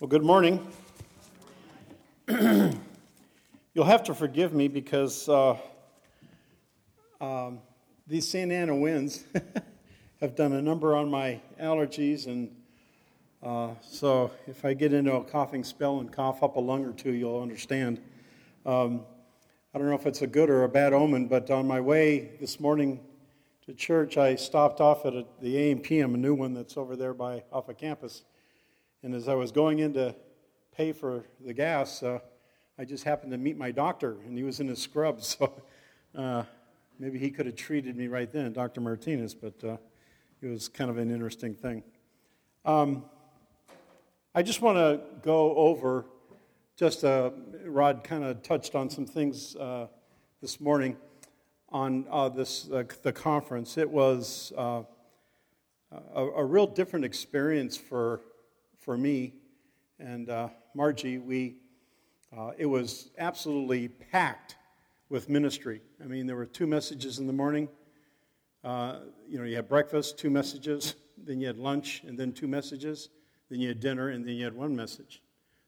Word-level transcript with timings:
Well, 0.00 0.06
good 0.06 0.22
morning. 0.22 0.64
You'll 2.28 3.84
have 3.84 4.04
to 4.04 4.14
forgive 4.14 4.52
me 4.52 4.68
because 4.68 5.28
uh, 5.28 5.56
um, 7.20 7.58
these 8.06 8.28
Santa 8.28 8.54
Ana 8.54 8.76
winds 8.76 9.24
have 10.20 10.36
done 10.36 10.52
a 10.52 10.62
number 10.62 10.94
on 10.94 11.10
my 11.10 11.40
allergies, 11.60 12.28
and 12.28 12.54
uh, 13.42 13.70
so 13.82 14.30
if 14.46 14.64
I 14.64 14.72
get 14.72 14.92
into 14.92 15.14
a 15.14 15.24
coughing 15.24 15.64
spell 15.64 15.98
and 15.98 16.12
cough 16.12 16.44
up 16.44 16.54
a 16.54 16.60
lung 16.60 16.84
or 16.84 16.92
two, 16.92 17.10
you'll 17.10 17.42
understand. 17.42 18.00
Um, 18.64 19.00
I 19.74 19.78
don't 19.78 19.88
know 19.88 19.96
if 19.96 20.06
it's 20.06 20.22
a 20.22 20.28
good 20.28 20.48
or 20.48 20.62
a 20.62 20.68
bad 20.68 20.92
omen, 20.92 21.26
but 21.26 21.50
on 21.50 21.66
my 21.66 21.80
way 21.80 22.36
this 22.38 22.60
morning 22.60 23.00
to 23.66 23.74
church, 23.74 24.16
I 24.16 24.36
stopped 24.36 24.80
off 24.80 25.04
at 25.06 25.14
a, 25.14 25.26
the 25.42 25.58
AM/PM, 25.58 26.14
a 26.14 26.18
new 26.18 26.34
one 26.34 26.54
that's 26.54 26.76
over 26.76 26.94
there 26.94 27.14
by 27.14 27.42
off 27.50 27.68
of 27.68 27.76
campus. 27.78 28.22
And 29.02 29.14
as 29.14 29.28
I 29.28 29.34
was 29.34 29.52
going 29.52 29.78
in 29.78 29.92
to 29.94 30.14
pay 30.76 30.92
for 30.92 31.24
the 31.44 31.52
gas, 31.52 32.02
uh, 32.02 32.18
I 32.78 32.84
just 32.84 33.04
happened 33.04 33.32
to 33.32 33.38
meet 33.38 33.56
my 33.56 33.70
doctor, 33.70 34.16
and 34.26 34.36
he 34.36 34.42
was 34.42 34.60
in 34.60 34.68
his 34.68 34.80
scrubs. 34.80 35.36
So 36.14 36.20
uh, 36.20 36.42
maybe 36.98 37.18
he 37.18 37.30
could 37.30 37.46
have 37.46 37.54
treated 37.54 37.96
me 37.96 38.08
right 38.08 38.30
then, 38.30 38.52
Dr. 38.52 38.80
Martinez, 38.80 39.34
but 39.34 39.54
uh, 39.62 39.76
it 40.40 40.46
was 40.48 40.68
kind 40.68 40.90
of 40.90 40.98
an 40.98 41.10
interesting 41.10 41.54
thing. 41.54 41.82
Um, 42.64 43.04
I 44.34 44.42
just 44.42 44.62
want 44.62 44.78
to 44.78 45.00
go 45.22 45.54
over, 45.56 46.06
just 46.76 47.04
uh, 47.04 47.30
Rod 47.64 48.02
kind 48.02 48.24
of 48.24 48.42
touched 48.42 48.74
on 48.74 48.88
some 48.90 49.06
things 49.06 49.54
uh, 49.56 49.86
this 50.40 50.60
morning 50.60 50.96
on 51.70 52.06
uh, 52.10 52.28
this 52.28 52.70
uh, 52.70 52.84
the 53.02 53.12
conference. 53.12 53.76
It 53.76 53.90
was 53.90 54.52
uh, 54.56 54.82
a, 55.90 56.24
a, 56.24 56.44
real 56.44 56.66
different 56.66 57.04
experience 57.04 57.76
for 57.76 58.20
for 58.88 58.96
me 58.96 59.34
and 59.98 60.30
uh, 60.30 60.48
Margie. 60.74 61.18
We 61.18 61.56
uh, 62.34 62.52
it 62.56 62.64
was 62.64 63.10
absolutely 63.18 63.88
packed 63.88 64.56
with 65.10 65.28
ministry. 65.28 65.82
I 66.02 66.06
mean, 66.06 66.26
there 66.26 66.36
were 66.36 66.46
two 66.46 66.66
messages 66.66 67.18
in 67.18 67.26
the 67.26 67.32
morning. 67.34 67.68
Uh, 68.64 69.00
you 69.28 69.36
know, 69.36 69.44
you 69.44 69.56
had 69.56 69.68
breakfast, 69.68 70.18
two 70.18 70.30
messages, 70.30 70.94
then 71.22 71.38
you 71.38 71.46
had 71.48 71.58
lunch, 71.58 72.02
and 72.06 72.18
then 72.18 72.32
two 72.32 72.48
messages, 72.48 73.10
then 73.50 73.60
you 73.60 73.68
had 73.68 73.78
dinner, 73.78 74.08
and 74.08 74.26
then 74.26 74.36
you 74.36 74.44
had 74.44 74.54
one 74.54 74.74
message. 74.74 75.20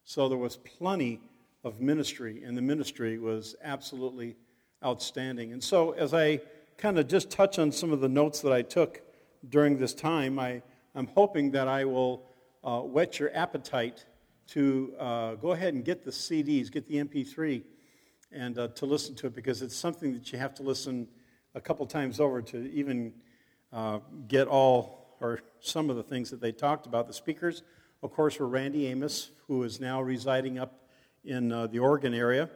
So 0.05 0.27
there 0.27 0.39
was 0.39 0.57
plenty 0.57 1.21
of 1.63 1.79
ministry, 1.79 2.43
and 2.43 2.57
the 2.57 2.63
ministry 2.63 3.19
was 3.19 3.55
absolutely 3.63 4.35
outstanding. 4.83 5.53
And 5.53 5.63
so, 5.63 5.91
as 5.91 6.15
I 6.15 6.41
kind 6.79 6.99
of 6.99 7.07
just 7.07 7.29
touch 7.31 7.59
on 7.59 7.71
some 7.71 7.93
of 7.93 8.01
the 8.01 8.09
notes 8.09 8.41
that 8.41 8.53
I 8.55 8.63
took 8.63 9.03
during 9.47 9.77
this 9.77 9.93
time, 9.93 10.39
I, 10.39 10.63
I'm 10.95 11.09
hoping 11.09 11.51
that 11.51 11.69
I 11.69 11.85
will 11.85 12.30
uh, 12.63 12.81
whet 12.81 13.19
your 13.19 13.35
appetite 13.35 14.05
to 14.49 14.95
uh, 14.99 15.35
go 15.37 15.53
ahead 15.53 15.75
and 15.75 15.85
get 15.85 16.05
the 16.05 16.11
CDs, 16.11 16.71
get 16.71 16.87
the 16.87 16.97
MP3, 16.97 17.63
and 18.33 18.59
uh, 18.59 18.69
to 18.69 18.87
listen 18.87 19.15
to 19.17 19.27
it 19.27 19.35
because 19.35 19.63
it's 19.63 19.77
something 19.77 20.13
that 20.13 20.33
you 20.33 20.39
have 20.39 20.55
to 20.55 20.63
listen 20.63 21.09
a 21.55 21.61
couple 21.61 21.87
times 21.87 22.21
over 22.21 22.43
to 22.43 22.71
even 22.73 23.13
uh, 23.73 23.99
get 24.29 24.47
all 24.47 25.17
or 25.21 25.41
some 25.61 25.91
of 25.91 25.97
the 25.97 26.03
things 26.03 26.31
that 26.31 26.41
they 26.41 26.53
talked 26.53 26.87
about. 26.87 27.07
The 27.07 27.13
speakers, 27.13 27.63
of 28.03 28.13
course, 28.13 28.39
were 28.39 28.49
Randy 28.49 28.87
Amos, 28.87 29.31
who 29.47 29.63
is 29.65 29.81
now 29.81 30.01
residing 30.01 30.59
up 30.59 30.89
in 31.25 31.53
uh, 31.53 31.67
the 31.67 31.79
Oregon 31.79 32.15
area 32.15 32.49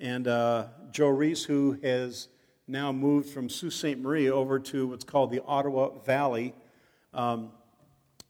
and 0.00 0.26
uh, 0.26 0.64
Joe 0.90 1.08
Reese, 1.08 1.44
who 1.44 1.78
has 1.82 2.28
now 2.66 2.90
moved 2.90 3.28
from 3.28 3.48
Sault 3.48 3.72
Ste. 3.72 3.98
Marie 3.98 4.30
over 4.30 4.58
to 4.58 4.88
what's 4.88 5.04
called 5.04 5.30
the 5.30 5.42
Ottawa 5.44 5.90
Valley 6.04 6.54
um, 7.12 7.50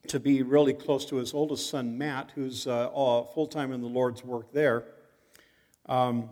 to 0.08 0.18
be 0.18 0.42
really 0.42 0.72
close 0.72 1.04
to 1.06 1.16
his 1.16 1.34
oldest 1.34 1.68
son, 1.70 1.96
Matt, 1.96 2.32
who's 2.34 2.66
uh, 2.66 2.88
full 3.34 3.46
time 3.46 3.72
in 3.72 3.80
the 3.80 3.86
Lord's 3.86 4.24
work 4.24 4.52
there. 4.52 4.84
Um, 5.86 6.30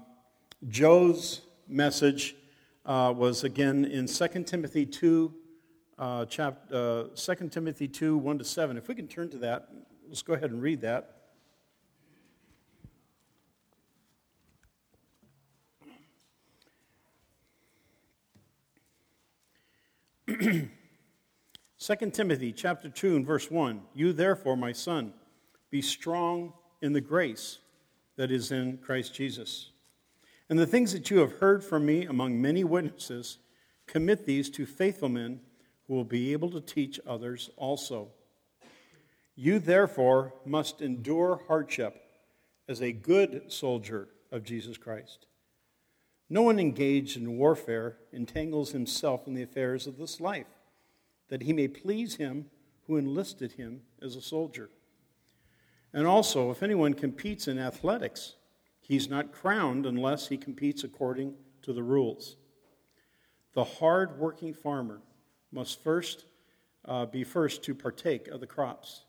Joe's 0.68 1.42
message 1.68 2.34
uh, 2.86 3.12
was 3.16 3.44
again 3.44 3.84
in 3.84 4.06
2 4.06 4.44
Timothy 4.44 4.86
2, 4.86 5.34
uh, 5.98 6.24
chap- 6.24 6.72
uh, 6.72 7.04
2 7.14 7.48
Timothy 7.50 7.86
2, 7.86 8.16
1 8.16 8.38
to 8.38 8.44
7. 8.44 8.76
If 8.76 8.88
we 8.88 8.94
can 8.94 9.06
turn 9.06 9.28
to 9.30 9.38
that, 9.38 9.68
let's 10.08 10.22
go 10.22 10.32
ahead 10.34 10.50
and 10.50 10.62
read 10.62 10.80
that. 10.80 11.14
2 21.88 22.10
Timothy 22.10 22.52
chapter 22.52 22.90
2 22.90 23.16
and 23.16 23.26
verse 23.26 23.50
1 23.50 23.80
You 23.94 24.12
therefore, 24.12 24.58
my 24.58 24.72
son, 24.72 25.14
be 25.70 25.80
strong 25.80 26.52
in 26.82 26.92
the 26.92 27.00
grace 27.00 27.60
that 28.16 28.30
is 28.30 28.52
in 28.52 28.76
Christ 28.76 29.14
Jesus. 29.14 29.70
And 30.50 30.58
the 30.58 30.66
things 30.66 30.92
that 30.92 31.10
you 31.10 31.20
have 31.20 31.38
heard 31.38 31.64
from 31.64 31.86
me 31.86 32.04
among 32.04 32.42
many 32.42 32.62
witnesses, 32.62 33.38
commit 33.86 34.26
these 34.26 34.50
to 34.50 34.66
faithful 34.66 35.08
men 35.08 35.40
who 35.86 35.94
will 35.94 36.04
be 36.04 36.34
able 36.34 36.50
to 36.50 36.60
teach 36.60 37.00
others 37.06 37.48
also. 37.56 38.08
You 39.34 39.58
therefore 39.58 40.34
must 40.44 40.82
endure 40.82 41.40
hardship 41.48 41.96
as 42.68 42.82
a 42.82 42.92
good 42.92 43.50
soldier 43.50 44.08
of 44.30 44.44
Jesus 44.44 44.76
Christ. 44.76 45.26
No 46.28 46.42
one 46.42 46.60
engaged 46.60 47.16
in 47.16 47.38
warfare 47.38 47.96
entangles 48.12 48.72
himself 48.72 49.26
in 49.26 49.32
the 49.32 49.42
affairs 49.42 49.86
of 49.86 49.96
this 49.96 50.20
life, 50.20 50.57
that 51.28 51.42
he 51.42 51.52
may 51.52 51.68
please 51.68 52.16
him 52.16 52.46
who 52.86 52.96
enlisted 52.96 53.52
him 53.52 53.82
as 54.02 54.16
a 54.16 54.22
soldier. 54.22 54.70
And 55.92 56.06
also, 56.06 56.50
if 56.50 56.62
anyone 56.62 56.94
competes 56.94 57.48
in 57.48 57.58
athletics, 57.58 58.34
he's 58.80 59.08
not 59.08 59.32
crowned 59.32 59.86
unless 59.86 60.28
he 60.28 60.36
competes 60.36 60.84
according 60.84 61.34
to 61.62 61.72
the 61.72 61.82
rules. 61.82 62.36
The 63.54 63.64
hard 63.64 64.18
working 64.18 64.54
farmer 64.54 65.00
must 65.52 65.82
first 65.82 66.24
uh, 66.84 67.06
be 67.06 67.24
first 67.24 67.62
to 67.64 67.74
partake 67.74 68.28
of 68.28 68.40
the 68.40 68.46
crops. 68.46 69.04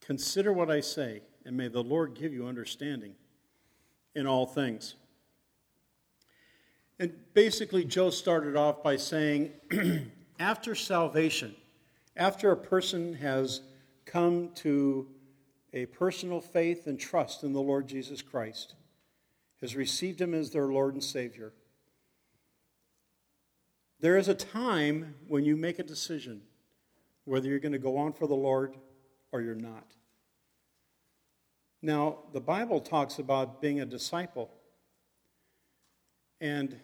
Consider 0.00 0.52
what 0.52 0.70
I 0.70 0.80
say, 0.80 1.22
and 1.44 1.56
may 1.56 1.68
the 1.68 1.82
Lord 1.82 2.14
give 2.14 2.32
you 2.32 2.46
understanding 2.46 3.14
in 4.14 4.26
all 4.26 4.46
things. 4.46 4.94
And 6.98 7.12
basically, 7.34 7.84
Joe 7.84 8.10
started 8.10 8.56
off 8.56 8.82
by 8.82 8.96
saying 8.96 9.52
after 10.38 10.74
salvation, 10.74 11.54
after 12.16 12.50
a 12.50 12.56
person 12.56 13.14
has 13.14 13.60
come 14.04 14.50
to 14.56 15.08
a 15.72 15.86
personal 15.86 16.40
faith 16.40 16.86
and 16.86 16.98
trust 16.98 17.42
in 17.42 17.52
the 17.52 17.60
Lord 17.60 17.86
Jesus 17.86 18.22
Christ, 18.22 18.74
has 19.60 19.76
received 19.76 20.20
him 20.20 20.34
as 20.34 20.50
their 20.50 20.68
Lord 20.68 20.94
and 20.94 21.04
Savior, 21.04 21.52
there 24.00 24.16
is 24.16 24.28
a 24.28 24.34
time 24.34 25.14
when 25.26 25.44
you 25.44 25.56
make 25.56 25.78
a 25.78 25.82
decision 25.82 26.42
whether 27.24 27.48
you're 27.48 27.58
going 27.58 27.72
to 27.72 27.78
go 27.78 27.96
on 27.96 28.12
for 28.12 28.26
the 28.26 28.34
Lord 28.34 28.76
or 29.32 29.40
you're 29.40 29.54
not. 29.54 29.94
Now, 31.82 32.18
the 32.32 32.40
Bible 32.40 32.80
talks 32.80 33.18
about 33.18 33.60
being 33.60 33.80
a 33.80 33.86
disciple. 33.86 34.50
And 36.40 36.78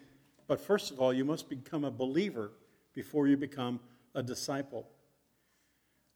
but 0.47 0.59
first 0.59 0.91
of 0.91 0.99
all, 0.99 1.13
you 1.13 1.23
must 1.23 1.49
become 1.49 1.83
a 1.83 1.91
believer 1.91 2.51
before 2.93 3.27
you 3.27 3.37
become 3.37 3.79
a 4.15 4.23
disciple. 4.23 4.87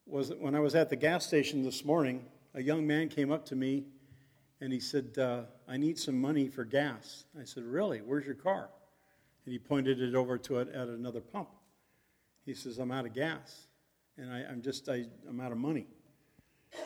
Was 0.06 0.32
when 0.34 0.56
I 0.56 0.60
was 0.60 0.76
at 0.76 0.90
the 0.90 0.96
gas 0.96 1.26
station 1.26 1.64
this 1.64 1.84
morning, 1.84 2.26
a 2.54 2.62
young 2.62 2.88
man 2.88 3.10
came 3.10 3.32
up 3.32 3.46
to 3.46 3.56
me 3.56 3.86
and 4.62 4.72
he 4.72 4.80
said, 4.80 5.18
uh, 5.18 5.42
I 5.68 5.78
need 5.78 6.00
some 6.00 6.20
money 6.20 6.48
for 6.48 6.64
gas. 6.64 7.26
I 7.40 7.44
said, 7.44 7.64
Really? 7.64 8.00
Where's 8.00 8.26
your 8.26 8.36
car? 8.36 8.70
And 9.46 9.54
he 9.54 9.60
pointed 9.60 10.02
it 10.02 10.16
over 10.16 10.38
to 10.38 10.60
it 10.60 10.70
at 10.70 10.88
another 10.88 11.22
pump. 11.22 11.50
He 12.46 12.54
says, 12.54 12.80
I'm 12.80 12.92
out 12.92 13.06
of 13.06 13.14
gas. 13.14 13.68
And 14.18 14.32
I, 14.32 14.40
am 14.42 14.62
just, 14.62 14.90
I, 14.90 15.06
I'm 15.30 15.40
out 15.40 15.52
of 15.52 15.58
money. 15.58 15.88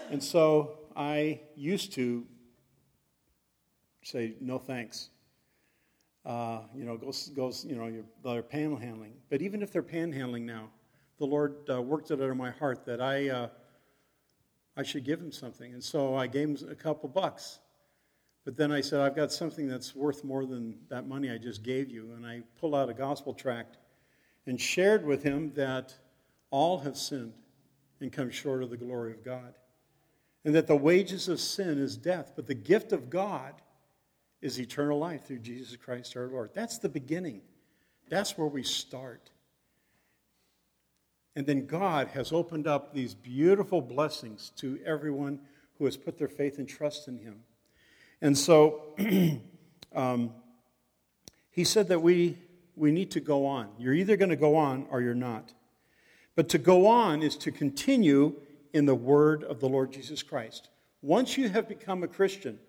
And 0.10 0.22
so 0.22 0.80
I 0.96 1.42
used 1.56 1.94
to 1.94 2.26
say, 4.04 4.36
No 4.42 4.58
thanks 4.58 5.10
uh, 6.26 6.60
you 6.76 6.86
know, 6.86 6.98
goes, 6.98 7.30
goes, 7.30 7.66
you 7.66 7.76
know, 7.76 7.88
you're, 7.88 8.06
they're 8.24 8.44
panhandling. 8.44 9.14
But 9.30 9.42
even 9.42 9.62
if 9.62 9.72
they're 9.72 9.82
panhandling 9.82 10.44
now, 10.44 10.70
the 11.18 11.26
Lord 11.26 11.56
uh, 11.70 11.82
worked 11.82 12.12
it 12.12 12.22
out 12.22 12.30
of 12.30 12.38
my 12.38 12.52
heart 12.52 12.86
that 12.86 13.02
I, 13.02 13.30
uh, 13.30 13.48
I 14.78 14.84
should 14.84 15.04
give 15.04 15.20
him 15.20 15.32
something. 15.32 15.74
And 15.74 15.84
so 15.84 16.16
I 16.16 16.28
gave 16.28 16.50
him 16.50 16.58
a 16.70 16.76
couple 16.76 17.10
bucks. 17.10 17.60
But 18.44 18.58
then 18.58 18.72
I 18.72 18.82
said, 18.82 19.02
I've 19.02 19.16
got 19.16 19.32
something 19.32 19.68
that's 19.68 19.96
worth 19.96 20.24
more 20.24 20.46
than 20.46 20.78
that 20.90 21.08
money 21.08 21.30
I 21.30 21.38
just 21.38 21.64
gave 21.64 21.90
you. 21.92 22.14
And 22.16 22.26
I 22.26 22.42
pulled 22.60 22.76
out 22.76 22.90
a 22.90 22.94
gospel 22.94 23.34
tract 23.34 23.78
and 24.48 24.60
shared 24.60 25.06
with 25.06 25.24
him 25.24 25.52
that 25.56 25.94
all 26.50 26.80
have 26.80 26.98
sinned 26.98 27.34
and 28.00 28.12
come 28.12 28.32
short 28.32 28.64
of 28.64 28.70
the 28.70 28.78
glory 28.78 29.12
of 29.12 29.24
God. 29.24 29.54
And 30.44 30.56
that 30.56 30.66
the 30.66 30.76
wages 30.76 31.28
of 31.28 31.40
sin 31.40 31.78
is 31.78 31.96
death, 31.96 32.34
but 32.36 32.48
the 32.48 32.56
gift 32.56 32.94
of 32.94 33.12
God 33.12 33.54
is 34.42 34.60
eternal 34.60 34.98
life 34.98 35.26
through 35.26 35.40
Jesus 35.40 35.76
Christ 35.76 36.18
our 36.18 36.28
Lord. 36.28 36.52
That's 36.54 36.78
the 36.78 36.90
beginning. 36.90 37.42
That's 38.10 38.38
where 38.38 38.48
we 38.48 38.64
start. 38.64 39.30
And 41.36 41.46
then 41.46 41.66
God 41.66 42.10
has 42.10 42.32
opened 42.32 42.68
up 42.68 42.94
these 42.94 43.14
beautiful 43.14 43.82
blessings 43.82 44.52
to 44.58 44.80
everyone 44.86 45.40
who 45.78 45.86
has 45.86 45.96
put 45.96 46.18
their 46.18 46.28
faith 46.28 46.58
and 46.58 46.68
trust 46.68 47.08
in 47.08 47.18
him. 47.20 47.44
And 48.22 48.38
so 48.38 48.82
um, 49.96 50.32
he 51.50 51.64
said 51.64 51.88
that 51.88 52.02
we, 52.02 52.38
we 52.76 52.92
need 52.92 53.12
to 53.12 53.20
go 53.20 53.46
on. 53.46 53.70
You're 53.78 53.94
either 53.94 54.18
going 54.18 54.30
to 54.30 54.36
go 54.36 54.56
on 54.56 54.88
or 54.90 55.02
you're 55.02 55.14
not. 55.14 55.54
But 56.36 56.50
to 56.50 56.58
go 56.58 56.88
on 56.88 57.22
is 57.22 57.36
to 57.38 57.52
continue 57.52 58.36
in 58.74 58.86
the 58.86 58.96
word 58.96 59.44
of 59.44 59.60
the 59.60 59.70
Lord 59.70 59.92
Jesus 59.92 60.24
Christ. 60.24 60.70
Once 61.02 61.38
you 61.38 61.50
have 61.50 61.68
become 61.68 62.04
a 62.04 62.08
Christian, 62.08 62.60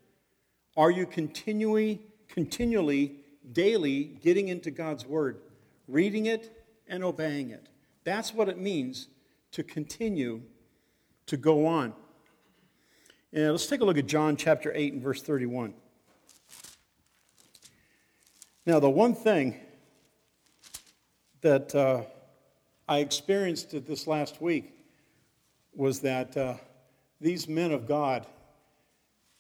are 0.76 0.90
you 0.90 1.06
continually, 1.06 2.00
continually, 2.28 3.16
daily 3.52 4.04
getting 4.22 4.48
into 4.48 4.70
God's 4.70 5.06
word, 5.06 5.40
reading 5.86 6.26
it 6.26 6.64
and 6.88 7.04
obeying 7.04 7.50
it? 7.50 7.69
That's 8.04 8.32
what 8.32 8.48
it 8.48 8.58
means 8.58 9.08
to 9.52 9.62
continue 9.62 10.42
to 11.26 11.36
go 11.36 11.66
on. 11.66 11.92
And 13.32 13.50
let's 13.50 13.66
take 13.66 13.80
a 13.80 13.84
look 13.84 13.98
at 13.98 14.06
John 14.06 14.36
chapter 14.36 14.72
8 14.74 14.94
and 14.94 15.02
verse 15.02 15.22
31. 15.22 15.74
Now, 18.64 18.78
the 18.78 18.90
one 18.90 19.14
thing 19.14 19.56
that 21.40 21.75
uh, 21.75 22.02
I 22.88 22.98
experienced 22.98 23.70
this 23.86 24.06
last 24.06 24.40
week 24.40 24.72
was 25.75 26.00
that 26.00 26.36
uh, 26.36 26.54
these 27.20 27.48
men 27.48 27.72
of 27.72 27.86
God 27.86 28.26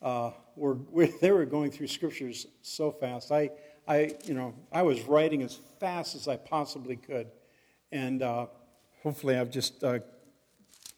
uh, 0.02 0.32
were 0.56 0.78
they 1.20 1.30
were 1.30 1.44
going 1.44 1.70
through 1.70 1.86
scriptures 1.86 2.46
so 2.62 2.90
fast. 2.90 3.32
I, 3.32 3.50
I, 3.86 4.14
you 4.24 4.34
know, 4.34 4.54
I 4.70 4.82
was 4.82 5.02
writing 5.02 5.42
as 5.42 5.58
fast 5.80 6.14
as 6.14 6.28
I 6.28 6.36
possibly 6.36 6.96
could, 6.96 7.28
and 7.90 8.22
uh, 8.22 8.46
hopefully, 9.02 9.36
I've 9.36 9.50
just 9.50 9.82
uh, 9.82 10.00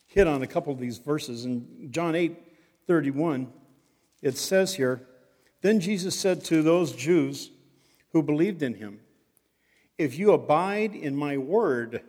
hit 0.06 0.26
on 0.26 0.42
a 0.42 0.46
couple 0.46 0.72
of 0.72 0.78
these 0.78 0.98
verses. 0.98 1.44
In 1.44 1.90
John 1.90 2.14
eight 2.14 2.36
thirty 2.86 3.10
one, 3.10 3.52
it 4.22 4.36
says 4.36 4.74
here, 4.74 5.06
then 5.62 5.80
Jesus 5.80 6.18
said 6.18 6.44
to 6.46 6.62
those 6.62 6.92
Jews 6.92 7.50
who 8.12 8.22
believed 8.22 8.62
in 8.62 8.74
him, 8.74 9.00
"If 9.98 10.18
you 10.18 10.32
abide 10.32 10.94
in 10.94 11.16
my 11.16 11.36
word, 11.38 12.02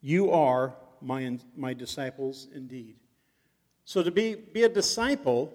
you 0.00 0.32
are 0.32 0.74
my, 1.00 1.38
my 1.56 1.74
disciples 1.74 2.48
indeed. 2.54 2.96
So 3.84 4.02
to 4.02 4.10
be, 4.10 4.34
be 4.34 4.64
a 4.64 4.68
disciple 4.68 5.52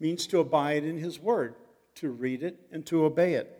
means 0.00 0.26
to 0.28 0.40
abide 0.40 0.84
in 0.84 0.98
his 0.98 1.18
word, 1.18 1.54
to 1.96 2.10
read 2.10 2.42
it 2.42 2.58
and 2.70 2.84
to 2.86 3.04
obey 3.04 3.34
it. 3.34 3.54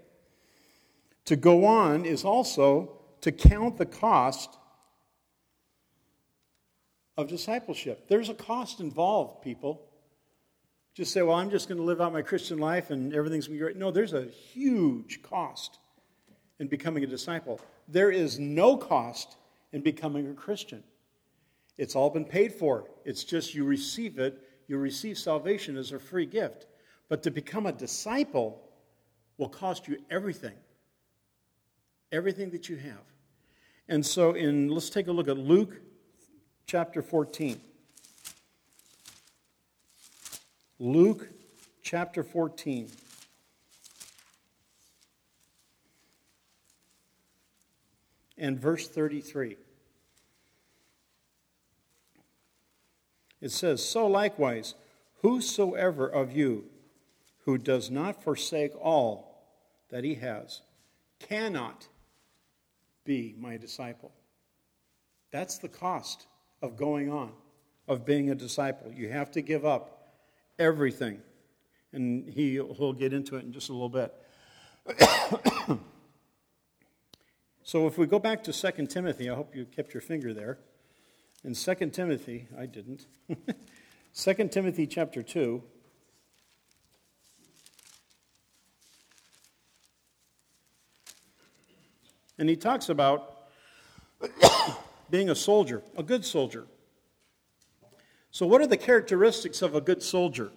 To 1.27 1.37
go 1.37 1.67
on 1.67 2.05
is 2.05 2.25
also 2.25 2.93
to 3.21 3.33
count 3.33 3.77
the 3.77 3.87
cost 3.87 4.57
of 7.17 7.29
discipleship. 7.29 8.09
There's 8.09 8.29
a 8.29 8.35
cost 8.35 8.81
involved, 8.81 9.43
people. 9.43 9.83
Just 10.95 11.13
say, 11.13 11.23
well, 11.23 11.37
I'm 11.37 11.51
just 11.51 11.69
going 11.69 11.79
to 11.79 11.85
live 11.85 12.01
out 12.01 12.13
my 12.13 12.23
Christian 12.23 12.59
life 12.59 12.91
and 12.91 13.13
everything's 13.13 13.47
going 13.47 13.59
to 13.59 13.65
be 13.65 13.73
great. 13.73 13.77
No, 13.77 13.91
there's 13.91 14.15
a 14.15 14.25
huge 14.25 15.23
cost 15.23 15.79
in 16.59 16.69
becoming 16.69 17.05
a 17.05 17.07
disciple. 17.07 17.61
There 17.89 18.11
is 18.11 18.39
no 18.39 18.77
cost 18.77 19.37
in 19.73 19.81
becoming 19.81 20.31
a 20.31 20.35
Christian. 20.35 20.83
It's 21.77 21.95
all 21.95 22.11
been 22.11 22.25
paid 22.25 22.53
for. 22.53 22.89
It's 23.05 23.25
just 23.25 23.55
you 23.55 23.65
receive 23.65 24.19
it, 24.19 24.41
you 24.69 24.79
receive 24.79 25.19
salvation 25.19 25.77
as 25.77 25.93
a 25.93 25.99
free 25.99 26.27
gift. 26.27 26.67
But 27.09 27.23
to 27.25 27.31
become 27.31 27.67
a 27.67 27.73
disciple 27.73 28.63
will 29.39 29.49
cost 29.49 29.89
you 29.89 29.99
everything. 30.11 30.55
Everything 32.13 32.51
that 32.51 32.69
you 32.69 32.77
have. 32.77 33.05
And 33.89 34.05
so 34.05 34.33
in 34.33 34.69
let's 34.69 34.91
take 34.91 35.09
a 35.09 35.13
look 35.13 35.29
at 35.29 35.39
Luke 35.39 35.81
chapter 36.67 37.03
14. 37.03 37.61
Luke 40.79 41.29
chapter 41.83 42.23
14. 42.23 42.89
and 48.39 48.59
verse 48.59 48.89
33. 48.89 49.57
It 53.41 53.51
says, 53.51 53.85
So 53.85 54.07
likewise, 54.07 54.75
whosoever 55.23 56.07
of 56.07 56.33
you 56.33 56.65
who 57.45 57.59
does 57.59 57.91
not 57.91 58.23
forsake 58.23 58.73
all 58.81 59.47
that 59.91 60.05
he 60.05 60.15
has 60.17 60.61
cannot 61.19 61.89
be 63.05 63.35
my 63.39 63.57
disciple. 63.57 64.13
That's 65.31 65.59
the 65.59 65.69
cost 65.69 66.27
of 66.63 66.77
going 66.77 67.11
on, 67.11 67.33
of 67.87 68.05
being 68.05 68.31
a 68.31 68.35
disciple. 68.35 68.93
You 68.93 69.09
have 69.09 69.31
to 69.33 69.41
give 69.41 69.65
up 69.65 70.13
everything. 70.59 71.21
And 71.93 72.29
he, 72.29 72.55
he'll 72.55 72.93
get 72.93 73.13
into 73.13 73.37
it 73.37 73.45
in 73.45 73.53
just 73.53 73.71
a 73.71 73.73
little 73.73 73.89
bit. 73.89 74.15
So 77.69 77.87
if 77.87 77.99
we 77.99 78.07
go 78.07 78.19
back 78.19 78.43
to 78.45 78.53
2 78.73 78.87
Timothy, 78.87 79.29
I 79.29 79.35
hope 79.35 79.55
you 79.55 79.67
kept 79.67 79.93
your 79.93 80.01
finger 80.01 80.33
there. 80.33 80.59
In 81.45 81.55
2 81.55 81.75
Timothy, 81.91 82.49
I 82.59 82.67
didn't. 82.67 83.07
2 84.15 84.49
Timothy 84.49 84.87
chapter 84.89 85.23
2. 85.23 85.63
And 92.39 92.49
he 92.49 92.57
talks 92.57 92.89
about 92.89 93.37
being 95.11 95.31
a 95.31 95.35
soldier, 95.35 95.83
a 95.97 96.03
good 96.03 96.25
soldier. 96.25 96.67
So, 98.33 98.47
what 98.47 98.61
are 98.61 98.67
the 98.67 98.77
characteristics 98.77 99.63
of 99.63 99.75
a 99.75 99.81
good 99.81 100.03
soldier? 100.03 100.51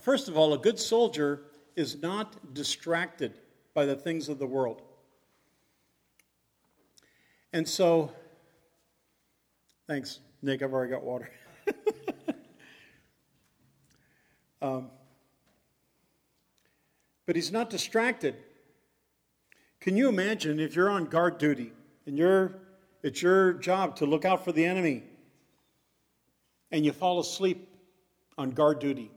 First 0.00 0.28
of 0.28 0.36
all, 0.36 0.52
a 0.54 0.58
good 0.58 0.78
soldier 0.78 1.42
is 1.76 2.02
not 2.02 2.54
distracted 2.54 3.34
by 3.74 3.86
the 3.86 3.94
things 3.94 4.28
of 4.28 4.38
the 4.38 4.46
world. 4.46 4.82
And 7.52 7.68
so, 7.68 8.12
thanks, 9.88 10.20
Nick. 10.40 10.62
I've 10.62 10.72
already 10.72 10.92
got 10.92 11.02
water. 11.02 11.28
um, 14.62 14.90
but 17.26 17.34
he's 17.34 17.50
not 17.50 17.70
distracted. 17.70 18.36
Can 19.80 19.96
you 19.96 20.08
imagine 20.08 20.60
if 20.60 20.76
you're 20.76 20.90
on 20.90 21.06
guard 21.06 21.38
duty 21.38 21.72
and 22.06 22.16
you're, 22.16 22.54
it's 23.02 23.20
your 23.20 23.54
job 23.54 23.96
to 23.96 24.06
look 24.06 24.24
out 24.24 24.44
for 24.44 24.52
the 24.52 24.64
enemy 24.64 25.02
and 26.70 26.84
you 26.84 26.92
fall 26.92 27.18
asleep 27.18 27.68
on 28.38 28.50
guard 28.50 28.78
duty? 28.78 29.10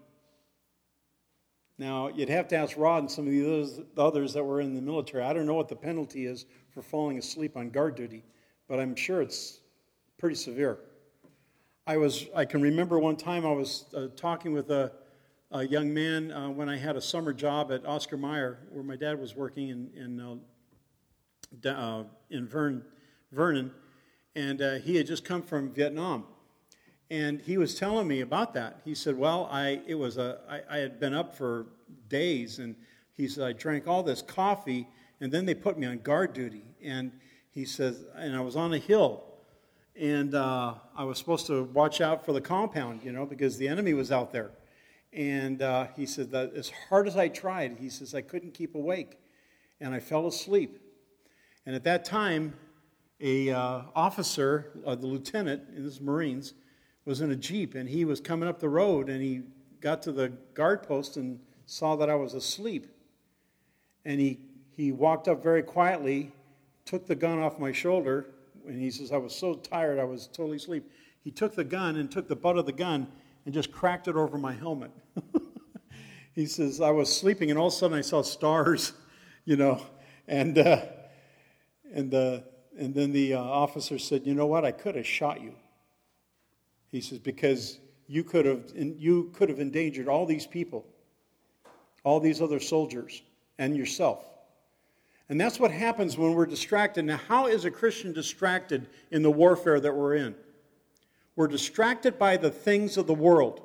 Now, 1.77 2.07
you'd 2.07 2.29
have 2.29 2.47
to 2.47 2.55
ask 2.55 2.77
Rod 2.77 2.99
and 2.99 3.11
some 3.11 3.27
of 3.27 3.31
the 3.31 3.85
others 3.97 4.33
that 4.33 4.43
were 4.43 4.61
in 4.61 4.73
the 4.73 4.81
military. 4.81 5.23
I 5.23 5.33
don't 5.33 5.45
know 5.45 5.53
what 5.53 5.69
the 5.69 5.75
penalty 5.75 6.25
is 6.25 6.45
for 6.73 6.81
falling 6.81 7.17
asleep 7.17 7.55
on 7.55 7.69
guard 7.69 7.95
duty, 7.95 8.23
but 8.67 8.79
I'm 8.79 8.95
sure 8.95 9.21
it's 9.21 9.59
pretty 10.17 10.35
severe. 10.35 10.79
I 11.85 11.97
was 11.97 12.27
I 12.35 12.45
can 12.45 12.61
remember 12.61 12.97
one 12.97 13.15
time 13.15 13.45
I 13.45 13.51
was 13.51 13.85
uh, 13.95 14.07
talking 14.15 14.53
with 14.53 14.71
a, 14.71 14.91
a 15.51 15.67
young 15.67 15.93
man 15.93 16.31
uh, 16.31 16.49
when 16.49 16.69
I 16.69 16.77
had 16.77 16.95
a 16.95 17.01
summer 17.01 17.33
job 17.33 17.71
at 17.71 17.85
Oscar 17.85 18.17
Mayer, 18.17 18.59
where 18.71 18.83
my 18.83 18.95
dad 18.95 19.19
was 19.19 19.35
working 19.35 19.69
in 19.69 19.89
in, 19.95 20.41
uh, 21.65 21.69
uh 21.69 22.03
in 22.29 22.47
Vern, 22.47 22.83
Vernon, 23.31 23.71
and 24.35 24.61
uh, 24.61 24.75
he 24.75 24.95
had 24.95 25.05
just 25.05 25.25
come 25.25 25.43
from 25.43 25.71
Vietnam, 25.73 26.23
and 27.11 27.41
he 27.41 27.57
was 27.57 27.75
telling 27.75 28.07
me 28.07 28.21
about 28.21 28.53
that. 28.53 28.79
He 28.85 28.95
said, 28.95 29.17
"Well, 29.17 29.47
I 29.51 29.81
it 29.85 29.95
was 29.95 30.17
a 30.17 30.39
I, 30.49 30.77
I 30.77 30.77
had 30.77 30.99
been 30.99 31.13
up 31.13 31.35
for 31.35 31.67
days, 32.07 32.59
and 32.59 32.75
he 33.11 33.27
said 33.27 33.43
I 33.43 33.51
drank 33.51 33.87
all 33.87 34.01
this 34.03 34.21
coffee, 34.21 34.87
and 35.23 35.31
then 35.31 35.45
they 35.45 35.55
put 35.55 35.77
me 35.77 35.87
on 35.87 35.99
guard 35.99 36.33
duty." 36.33 36.65
And 36.83 37.11
he 37.51 37.65
says, 37.65 38.03
and 38.15 38.35
I 38.35 38.41
was 38.41 38.55
on 38.55 38.73
a 38.73 38.77
hill, 38.77 39.23
and 39.95 40.33
uh, 40.33 40.73
I 40.97 41.03
was 41.03 41.19
supposed 41.19 41.45
to 41.47 41.65
watch 41.65 42.01
out 42.01 42.25
for 42.25 42.33
the 42.33 42.41
compound, 42.41 43.01
you 43.03 43.11
know, 43.11 43.25
because 43.25 43.57
the 43.57 43.67
enemy 43.67 43.93
was 43.93 44.11
out 44.11 44.31
there. 44.31 44.51
And 45.11 45.61
uh, 45.61 45.87
he 45.95 46.07
said 46.07 46.31
that 46.31 46.53
as 46.55 46.71
hard 46.89 47.07
as 47.07 47.15
I 47.15 47.27
tried, 47.27 47.77
he 47.79 47.89
says 47.89 48.15
I 48.15 48.21
couldn't 48.21 48.55
keep 48.55 48.73
awake, 48.73 49.19
and 49.79 49.93
I 49.93 49.99
fell 49.99 50.25
asleep. 50.25 50.79
And 51.65 51.75
at 51.75 51.83
that 51.83 52.05
time, 52.05 52.55
a 53.21 53.51
uh, 53.51 53.81
officer, 53.95 54.71
uh, 54.85 54.95
the 54.95 55.05
lieutenant 55.05 55.61
in 55.75 55.85
the 55.85 55.97
Marines, 56.01 56.55
was 57.05 57.21
in 57.21 57.31
a 57.31 57.35
jeep 57.35 57.75
and 57.75 57.89
he 57.89 58.05
was 58.05 58.21
coming 58.21 58.47
up 58.47 58.59
the 58.59 58.69
road 58.69 59.09
and 59.09 59.21
he 59.21 59.41
got 59.81 60.01
to 60.03 60.11
the 60.11 60.29
guard 60.53 60.83
post 60.83 61.17
and 61.17 61.39
saw 61.65 61.95
that 61.97 62.09
I 62.09 62.15
was 62.15 62.33
asleep. 62.33 62.87
And 64.05 64.19
he, 64.19 64.39
he 64.75 64.91
walked 64.91 65.27
up 65.27 65.43
very 65.43 65.63
quietly, 65.63 66.31
took 66.85 67.05
the 67.05 67.15
gun 67.15 67.39
off 67.39 67.59
my 67.59 67.71
shoulder, 67.71 68.27
and 68.67 68.79
he 68.79 68.89
says, 68.89 69.11
I 69.11 69.17
was 69.17 69.35
so 69.35 69.55
tired, 69.55 69.99
I 69.99 70.03
was 70.03 70.27
totally 70.27 70.57
asleep. 70.57 70.89
He 71.23 71.31
took 71.31 71.55
the 71.55 71.63
gun 71.63 71.97
and 71.97 72.11
took 72.11 72.27
the 72.27 72.35
butt 72.35 72.57
of 72.57 72.65
the 72.65 72.71
gun 72.71 73.07
and 73.45 73.53
just 73.53 73.71
cracked 73.71 74.07
it 74.07 74.15
over 74.15 74.37
my 74.37 74.53
helmet. 74.53 74.91
he 76.33 76.45
says, 76.45 76.81
I 76.81 76.91
was 76.91 77.15
sleeping, 77.15 77.49
and 77.49 77.59
all 77.59 77.67
of 77.67 77.73
a 77.73 77.75
sudden 77.75 77.97
I 77.97 78.01
saw 78.01 78.21
stars, 78.21 78.93
you 79.45 79.57
know, 79.57 79.81
and, 80.27 80.57
uh, 80.57 80.81
and 81.93 82.09
the, 82.09 82.43
and 82.77 82.93
then 82.95 83.11
the 83.11 83.35
uh, 83.35 83.41
officer 83.41 83.99
said, 83.99 84.25
You 84.25 84.33
know 84.33 84.47
what? 84.47 84.65
I 84.65 84.71
could 84.71 84.95
have 84.95 85.05
shot 85.05 85.41
you. 85.41 85.53
He 86.91 87.01
says, 87.01 87.19
Because 87.19 87.79
you 88.07 88.23
could 88.23 88.45
have, 88.45 88.71
you 88.75 89.31
could 89.33 89.49
have 89.49 89.59
endangered 89.59 90.07
all 90.07 90.25
these 90.25 90.47
people, 90.47 90.85
all 92.03 92.19
these 92.19 92.41
other 92.41 92.59
soldiers, 92.59 93.21
and 93.59 93.77
yourself. 93.77 94.25
And 95.33 95.41
that's 95.41 95.59
what 95.59 95.71
happens 95.71 96.15
when 96.15 96.35
we're 96.35 96.45
distracted. 96.45 97.05
Now, 97.05 97.19
how 97.27 97.47
is 97.47 97.65
a 97.65 97.71
Christian 97.71 98.13
distracted 98.13 98.85
in 99.09 99.23
the 99.23 99.31
warfare 99.31 99.79
that 99.79 99.95
we're 99.95 100.13
in? 100.13 100.35
We're 101.35 101.47
distracted 101.47 102.19
by 102.19 102.37
the 102.37 102.51
things 102.51 102.97
of 102.97 103.07
the 103.07 103.15
world. 103.15 103.61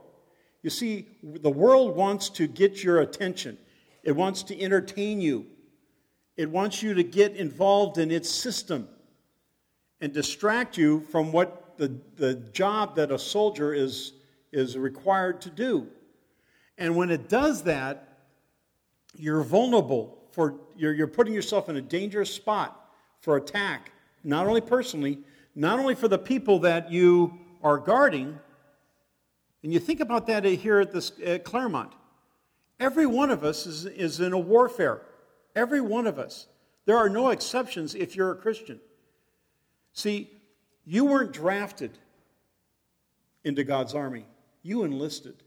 You 0.62 0.70
see, 0.70 1.08
the 1.22 1.50
world 1.50 1.94
wants 1.94 2.30
to 2.30 2.46
get 2.46 2.82
your 2.82 3.02
attention, 3.02 3.58
it 4.02 4.12
wants 4.12 4.42
to 4.44 4.58
entertain 4.58 5.20
you, 5.20 5.44
it 6.38 6.48
wants 6.48 6.82
you 6.82 6.94
to 6.94 7.02
get 7.02 7.36
involved 7.36 7.98
in 7.98 8.10
its 8.10 8.30
system 8.30 8.88
and 10.00 10.10
distract 10.10 10.78
you 10.78 11.00
from 11.00 11.32
what 11.32 11.76
the, 11.76 12.00
the 12.16 12.36
job 12.54 12.96
that 12.96 13.12
a 13.12 13.18
soldier 13.18 13.74
is, 13.74 14.14
is 14.52 14.78
required 14.78 15.42
to 15.42 15.50
do. 15.50 15.86
And 16.78 16.96
when 16.96 17.10
it 17.10 17.28
does 17.28 17.64
that, 17.64 18.20
you're 19.14 19.42
vulnerable 19.42 20.17
for 20.38 20.54
you're, 20.76 20.94
you're 20.94 21.08
putting 21.08 21.34
yourself 21.34 21.68
in 21.68 21.74
a 21.78 21.82
dangerous 21.82 22.32
spot 22.32 22.88
for 23.18 23.36
attack, 23.38 23.90
not 24.22 24.46
only 24.46 24.60
personally, 24.60 25.18
not 25.56 25.80
only 25.80 25.96
for 25.96 26.06
the 26.06 26.16
people 26.16 26.60
that 26.60 26.92
you 26.92 27.36
are 27.60 27.76
guarding. 27.76 28.38
And 29.64 29.72
you 29.72 29.80
think 29.80 29.98
about 29.98 30.28
that 30.28 30.44
here 30.44 30.78
at, 30.78 30.92
this, 30.92 31.10
at 31.26 31.42
Claremont. 31.42 31.92
Every 32.78 33.04
one 33.04 33.32
of 33.32 33.42
us 33.42 33.66
is, 33.66 33.86
is 33.86 34.20
in 34.20 34.32
a 34.32 34.38
warfare. 34.38 35.02
Every 35.56 35.80
one 35.80 36.06
of 36.06 36.20
us. 36.20 36.46
There 36.84 36.96
are 36.96 37.08
no 37.08 37.30
exceptions 37.30 37.96
if 37.96 38.14
you're 38.14 38.30
a 38.30 38.36
Christian. 38.36 38.78
See, 39.92 40.30
you 40.84 41.04
weren't 41.04 41.32
drafted 41.32 41.98
into 43.42 43.64
God's 43.64 43.92
army, 43.92 44.24
you 44.62 44.84
enlisted. 44.84 45.42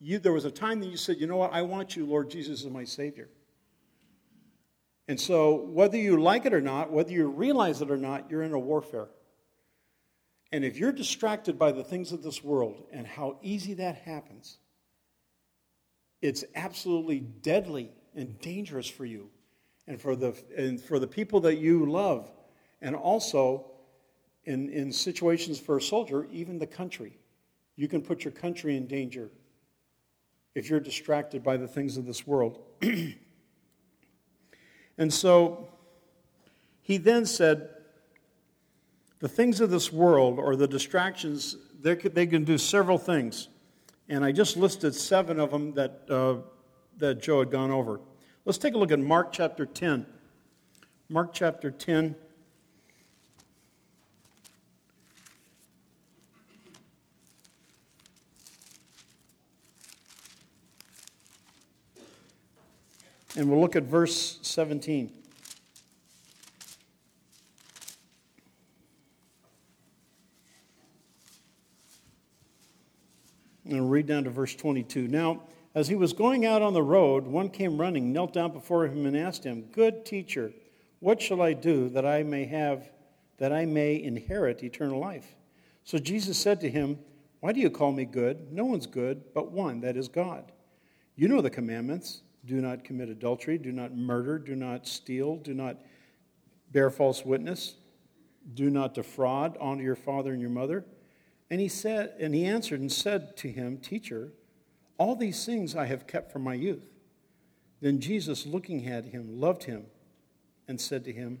You, 0.00 0.18
there 0.18 0.32
was 0.32 0.44
a 0.44 0.50
time 0.50 0.80
that 0.80 0.88
you 0.88 0.96
said, 0.96 1.18
You 1.18 1.26
know 1.26 1.36
what? 1.36 1.52
I 1.52 1.62
want 1.62 1.96
you, 1.96 2.06
Lord 2.06 2.30
Jesus, 2.30 2.64
as 2.64 2.70
my 2.70 2.84
Savior. 2.84 3.28
And 5.08 5.20
so, 5.20 5.54
whether 5.54 5.96
you 5.96 6.20
like 6.20 6.46
it 6.46 6.52
or 6.52 6.60
not, 6.60 6.90
whether 6.90 7.12
you 7.12 7.28
realize 7.28 7.80
it 7.80 7.90
or 7.90 7.96
not, 7.96 8.30
you're 8.30 8.42
in 8.42 8.52
a 8.52 8.58
warfare. 8.58 9.08
And 10.52 10.64
if 10.64 10.78
you're 10.78 10.92
distracted 10.92 11.58
by 11.58 11.72
the 11.72 11.84
things 11.84 12.12
of 12.12 12.22
this 12.22 12.42
world 12.42 12.84
and 12.92 13.06
how 13.06 13.38
easy 13.42 13.74
that 13.74 13.96
happens, 13.96 14.58
it's 16.22 16.44
absolutely 16.54 17.20
deadly 17.20 17.90
and 18.14 18.38
dangerous 18.40 18.88
for 18.88 19.04
you 19.04 19.28
and 19.86 20.00
for 20.00 20.16
the, 20.16 20.34
and 20.56 20.80
for 20.80 20.98
the 20.98 21.06
people 21.06 21.40
that 21.40 21.56
you 21.56 21.86
love. 21.86 22.30
And 22.80 22.94
also, 22.94 23.70
in, 24.46 24.70
in 24.70 24.92
situations 24.92 25.58
for 25.58 25.76
a 25.76 25.82
soldier, 25.82 26.26
even 26.30 26.58
the 26.58 26.66
country. 26.66 27.18
You 27.74 27.88
can 27.88 28.00
put 28.00 28.24
your 28.24 28.32
country 28.32 28.76
in 28.76 28.86
danger 28.86 29.30
if 30.56 30.70
you're 30.70 30.80
distracted 30.80 31.44
by 31.44 31.58
the 31.58 31.68
things 31.68 31.98
of 31.98 32.06
this 32.06 32.26
world. 32.26 32.58
and 34.98 35.12
so 35.12 35.68
he 36.80 36.96
then 36.96 37.26
said, 37.26 37.68
the 39.18 39.28
things 39.28 39.60
of 39.60 39.68
this 39.68 39.92
world 39.92 40.38
or 40.38 40.56
the 40.56 40.66
distractions, 40.66 41.56
they 41.82 41.94
can 41.94 42.44
do 42.44 42.56
several 42.56 42.96
things. 42.96 43.48
And 44.08 44.24
I 44.24 44.32
just 44.32 44.56
listed 44.56 44.94
seven 44.94 45.38
of 45.38 45.50
them 45.50 45.74
that, 45.74 46.02
uh, 46.08 46.36
that 46.96 47.20
Joe 47.20 47.40
had 47.40 47.50
gone 47.50 47.70
over. 47.70 48.00
Let's 48.46 48.58
take 48.58 48.72
a 48.72 48.78
look 48.78 48.92
at 48.92 48.98
Mark 48.98 49.32
chapter 49.32 49.66
10. 49.66 50.06
Mark 51.10 51.34
chapter 51.34 51.70
10. 51.70 52.16
And 63.36 63.50
we'll 63.50 63.60
look 63.60 63.76
at 63.76 63.82
verse 63.82 64.38
17. 64.40 65.12
And 73.68 73.90
read 73.90 74.06
down 74.06 74.24
to 74.24 74.30
verse 74.30 74.54
22. 74.54 75.08
Now, 75.08 75.42
as 75.74 75.88
he 75.88 75.94
was 75.94 76.14
going 76.14 76.46
out 76.46 76.62
on 76.62 76.72
the 76.72 76.82
road, 76.82 77.26
one 77.26 77.50
came 77.50 77.78
running, 77.78 78.10
knelt 78.10 78.32
down 78.32 78.52
before 78.52 78.86
him, 78.86 79.04
and 79.04 79.14
asked 79.14 79.44
him, 79.44 79.66
Good 79.72 80.06
teacher, 80.06 80.52
what 81.00 81.20
shall 81.20 81.42
I 81.42 81.52
do 81.52 81.90
that 81.90 82.06
I 82.06 82.22
may 82.22 82.46
have, 82.46 82.88
that 83.36 83.52
I 83.52 83.66
may 83.66 84.02
inherit 84.02 84.62
eternal 84.62 84.98
life? 84.98 85.34
So 85.84 85.98
Jesus 85.98 86.38
said 86.38 86.60
to 86.60 86.70
him, 86.70 86.98
Why 87.40 87.52
do 87.52 87.60
you 87.60 87.68
call 87.68 87.92
me 87.92 88.06
good? 88.06 88.50
No 88.50 88.64
one's 88.64 88.86
good 88.86 89.34
but 89.34 89.52
one, 89.52 89.80
that 89.80 89.98
is 89.98 90.08
God. 90.08 90.50
You 91.16 91.28
know 91.28 91.42
the 91.42 91.50
commandments 91.50 92.22
do 92.46 92.60
not 92.60 92.84
commit 92.84 93.08
adultery, 93.08 93.58
do 93.58 93.72
not 93.72 93.94
murder, 93.96 94.38
do 94.38 94.54
not 94.54 94.86
steal, 94.86 95.36
do 95.36 95.52
not 95.52 95.76
bear 96.72 96.90
false 96.90 97.24
witness, 97.24 97.74
do 98.54 98.70
not 98.70 98.94
defraud, 98.94 99.56
honor 99.60 99.82
your 99.82 99.96
father 99.96 100.32
and 100.32 100.40
your 100.40 100.50
mother. 100.50 100.84
And 101.50 101.60
he 101.60 101.68
said, 101.68 102.14
and 102.18 102.34
he 102.34 102.44
answered 102.44 102.80
and 102.80 102.90
said 102.90 103.36
to 103.38 103.50
him, 103.50 103.78
Teacher, 103.78 104.32
all 104.98 105.14
these 105.14 105.44
things 105.44 105.76
I 105.76 105.86
have 105.86 106.06
kept 106.06 106.32
from 106.32 106.42
my 106.42 106.54
youth. 106.54 106.88
Then 107.80 108.00
Jesus, 108.00 108.46
looking 108.46 108.86
at 108.86 109.06
him, 109.06 109.40
loved 109.40 109.64
him 109.64 109.86
and 110.66 110.80
said 110.80 111.04
to 111.04 111.12
him, 111.12 111.40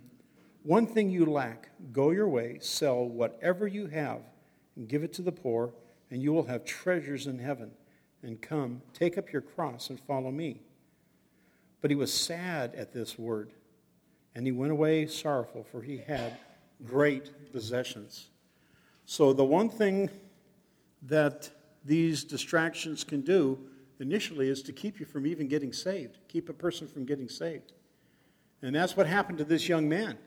One 0.62 0.86
thing 0.86 1.10
you 1.10 1.26
lack, 1.26 1.70
go 1.92 2.10
your 2.10 2.28
way, 2.28 2.58
sell 2.60 3.04
whatever 3.04 3.66
you 3.66 3.86
have, 3.86 4.20
and 4.76 4.88
give 4.88 5.02
it 5.02 5.12
to 5.14 5.22
the 5.22 5.32
poor, 5.32 5.72
and 6.10 6.22
you 6.22 6.32
will 6.32 6.44
have 6.44 6.64
treasures 6.64 7.26
in 7.26 7.38
heaven. 7.38 7.70
And 8.22 8.40
come, 8.40 8.82
take 8.92 9.16
up 9.16 9.32
your 9.32 9.42
cross 9.42 9.90
and 9.90 10.00
follow 10.00 10.30
me. 10.30 10.60
But 11.80 11.90
he 11.90 11.96
was 11.96 12.12
sad 12.12 12.74
at 12.74 12.92
this 12.92 13.18
word, 13.18 13.52
and 14.34 14.46
he 14.46 14.52
went 14.52 14.72
away 14.72 15.06
sorrowful, 15.06 15.64
for 15.64 15.82
he 15.82 15.98
had 15.98 16.36
great 16.84 17.52
possessions. 17.52 18.28
So, 19.04 19.32
the 19.32 19.44
one 19.44 19.68
thing 19.68 20.10
that 21.02 21.50
these 21.84 22.24
distractions 22.24 23.04
can 23.04 23.20
do 23.20 23.58
initially 24.00 24.48
is 24.48 24.62
to 24.62 24.72
keep 24.72 24.98
you 24.98 25.06
from 25.06 25.26
even 25.26 25.48
getting 25.48 25.72
saved, 25.72 26.18
keep 26.28 26.48
a 26.48 26.52
person 26.52 26.88
from 26.88 27.04
getting 27.04 27.28
saved. 27.28 27.72
And 28.62 28.74
that's 28.74 28.96
what 28.96 29.06
happened 29.06 29.38
to 29.38 29.44
this 29.44 29.68
young 29.68 29.88
man. 29.88 30.18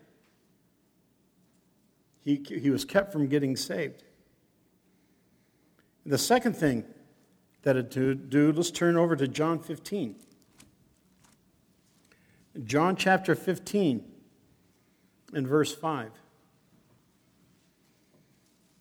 He, 2.24 2.44
he 2.48 2.70
was 2.70 2.86
kept 2.86 3.12
from 3.12 3.28
getting 3.28 3.56
saved. 3.56 4.04
The 6.06 6.18
second 6.18 6.56
thing 6.56 6.86
that 7.64 7.76
it 7.76 7.92
do, 7.92 8.16
do, 8.16 8.52
let's 8.52 8.72
turn 8.72 8.96
over 8.96 9.16
to 9.16 9.28
John 9.28 9.60
15. 9.60 10.16
John 12.64 12.96
chapter 12.96 13.36
15 13.36 14.04
and 15.34 15.48
verse 15.48 15.74
5. 15.74 16.12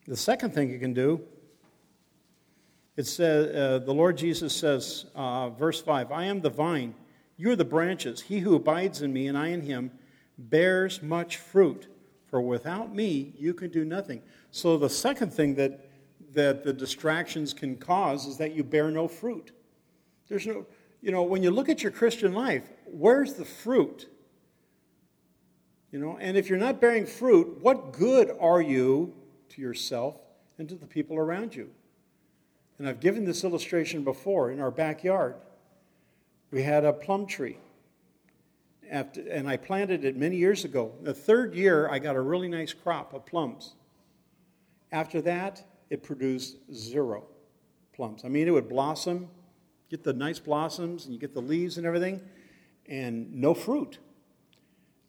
The 0.07 0.17
second 0.17 0.55
thing 0.55 0.71
you 0.71 0.79
can 0.79 0.95
do, 0.95 1.21
it 2.97 3.07
says, 3.07 3.55
uh, 3.55 3.85
the 3.85 3.93
Lord 3.93 4.17
Jesus 4.17 4.57
says, 4.57 5.07
uh, 5.15 5.51
verse 5.51 5.81
5, 5.83 6.11
I 6.11 6.25
am 6.25 6.41
the 6.41 6.51
vine, 6.51 6.95
you 7.37 7.51
are 7.51 7.57
the 7.57 7.65
branches. 7.65 8.23
He 8.23 8.41
who 8.41 8.55
abides 8.55 9.03
in 9.03 9.13
me 9.13 9.29
and 9.29 9.37
I 9.37 9.49
in 9.49 9.61
him 9.61 9.93
bears 10.39 11.03
much 11.03 11.37
fruit, 11.37 11.89
for 12.27 12.41
without 12.41 12.95
me 12.95 13.35
you 13.39 13.53
can 13.53 13.71
do 13.71 13.85
nothing. 13.85 14.23
So 14.51 14.79
the 14.79 14.89
second 14.89 15.33
thing 15.33 15.55
that, 15.57 15.91
that 16.33 16.65
the 16.65 16.73
distractions 16.73 17.53
can 17.53 17.77
cause 17.77 18.27
is 18.27 18.39
that 18.39 18.55
you 18.55 18.65
bear 18.65 18.91
no 18.91 19.07
fruit. 19.07 19.53
There's 20.29 20.47
no, 20.47 20.67
you 21.01 21.13
know, 21.13 21.23
when 21.23 21.43
you 21.43 21.51
look 21.51 21.69
at 21.69 21.83
your 21.83 21.93
Christian 21.93 22.33
life, 22.33 22.69
where's 22.87 23.35
the 23.35 23.45
fruit? 23.45 24.09
You 25.93 25.99
know, 25.99 26.19
and 26.21 26.37
if 26.37 26.49
you're 26.49 26.59
not 26.59 26.81
bearing 26.81 27.07
fruit, 27.07 27.59
what 27.63 27.93
good 27.93 28.31
are 28.41 28.61
you 28.61 29.15
to 29.51 29.61
yourself 29.61 30.17
and 30.59 30.69
to 30.69 30.75
the 30.75 30.87
people 30.87 31.17
around 31.17 31.55
you. 31.55 31.71
And 32.79 32.89
I've 32.89 33.01
given 33.01 33.25
this 33.25 33.45
illustration 33.45 34.05
before 34.05 34.51
in 34.51 34.61
our 34.61 34.71
backyard. 34.71 35.35
We 36.51 36.63
had 36.63 36.85
a 36.85 36.93
plum 36.93 37.27
tree, 37.27 37.59
after, 38.91 39.21
and 39.29 39.49
I 39.49 39.57
planted 39.57 40.05
it 40.05 40.17
many 40.17 40.37
years 40.37 40.65
ago. 40.65 40.93
The 41.03 41.15
third 41.15 41.55
year, 41.55 41.89
I 41.91 41.99
got 41.99 42.17
a 42.17 42.21
really 42.21 42.49
nice 42.49 42.73
crop 42.73 43.13
of 43.15 43.27
plums. 43.27 43.75
After 44.93 45.21
that, 45.23 45.63
it 45.91 46.03
produced 46.03 46.57
zero 46.73 47.25
plums. 47.93 48.25
I 48.25 48.29
mean, 48.29 48.49
it 48.49 48.53
would 48.53 48.69
blossom, 48.69 49.29
get 49.91 50.05
the 50.05 50.13
nice 50.13 50.39
blossoms, 50.39 51.05
and 51.05 51.15
you 51.15 51.21
get 51.21 51.35
the 51.35 51.43
leaves 51.43 51.79
and 51.79 51.87
everything, 51.87 52.21
and 52.87 53.35
no 53.35 53.55
fruit. 53.55 53.99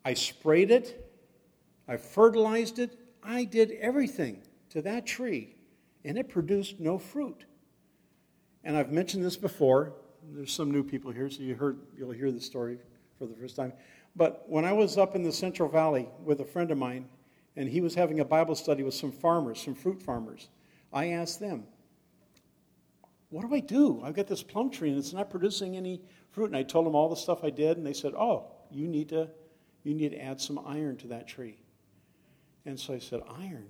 I 0.06 0.14
sprayed 0.14 0.72
it, 0.72 1.12
I 1.88 1.98
fertilized 1.98 2.80
it, 2.80 2.98
I 3.24 3.44
did 3.44 3.72
everything 3.80 4.42
to 4.70 4.82
that 4.84 5.06
tree, 5.06 5.56
and 6.06 6.18
it 6.18 6.30
produced 6.30 6.80
no 6.80 6.98
fruit. 6.98 7.46
And 8.64 8.78
I've 8.78 8.92
mentioned 8.92 9.24
this 9.24 9.38
before. 9.38 9.94
There's 10.32 10.52
some 10.52 10.72
new 10.72 10.84
people 10.84 11.12
here, 11.12 11.30
so 11.30 11.42
you 11.42 11.56
heard, 11.56 11.80
you'll 11.98 12.12
hear 12.12 12.32
the 12.32 12.42
story 12.42 12.78
for 13.18 13.26
the 13.26 13.36
first 13.36 13.56
time. 13.56 13.74
But 14.16 14.44
when 14.48 14.66
I 14.66 14.74
was 14.74 14.98
up 14.98 15.16
in 15.16 15.24
the 15.24 15.32
Central 15.32 15.70
Valley 15.70 16.08
with 16.24 16.42
a 16.42 16.46
friend 16.46 16.72
of 16.72 16.78
mine, 16.78 17.08
and 17.56 17.68
he 17.68 17.82
was 17.82 17.96
having 17.96 18.20
a 18.20 18.26
Bible 18.26 18.56
study 18.56 18.84
with 18.84 18.94
some 18.94 19.12
farmers, 19.12 19.62
some 19.62 19.76
fruit 19.76 20.02
farmers, 20.02 20.50
I 20.92 21.08
asked 21.10 21.40
them, 21.40 21.66
What 23.30 23.48
do 23.48 23.54
I 23.54 23.60
do? 23.60 24.02
I've 24.04 24.16
got 24.16 24.28
this 24.28 24.42
plum 24.42 24.72
tree 24.72 24.90
and 24.90 24.98
it's 24.98 25.14
not 25.14 25.30
producing 25.30 25.78
any 25.78 26.02
fruit. 26.32 26.46
And 26.46 26.58
I 26.58 26.64
told 26.64 26.86
them 26.86 26.96
all 26.96 27.10
the 27.10 27.16
stuff 27.16 27.44
I 27.44 27.50
did, 27.50 27.78
and 27.78 27.86
they 27.86 27.94
said, 27.94 28.14
Oh, 28.16 28.52
you 28.72 28.88
need 28.88 29.10
to, 29.10 29.30
you 29.84 29.94
need 29.94 30.10
to 30.10 30.20
add 30.20 30.42
some 30.42 30.60
iron 30.66 30.98
to 30.98 31.08
that 31.08 31.28
tree. 31.28 31.58
And 32.66 32.80
so 32.80 32.94
I 32.94 33.00
said, 33.00 33.22
Iron? 33.40 33.68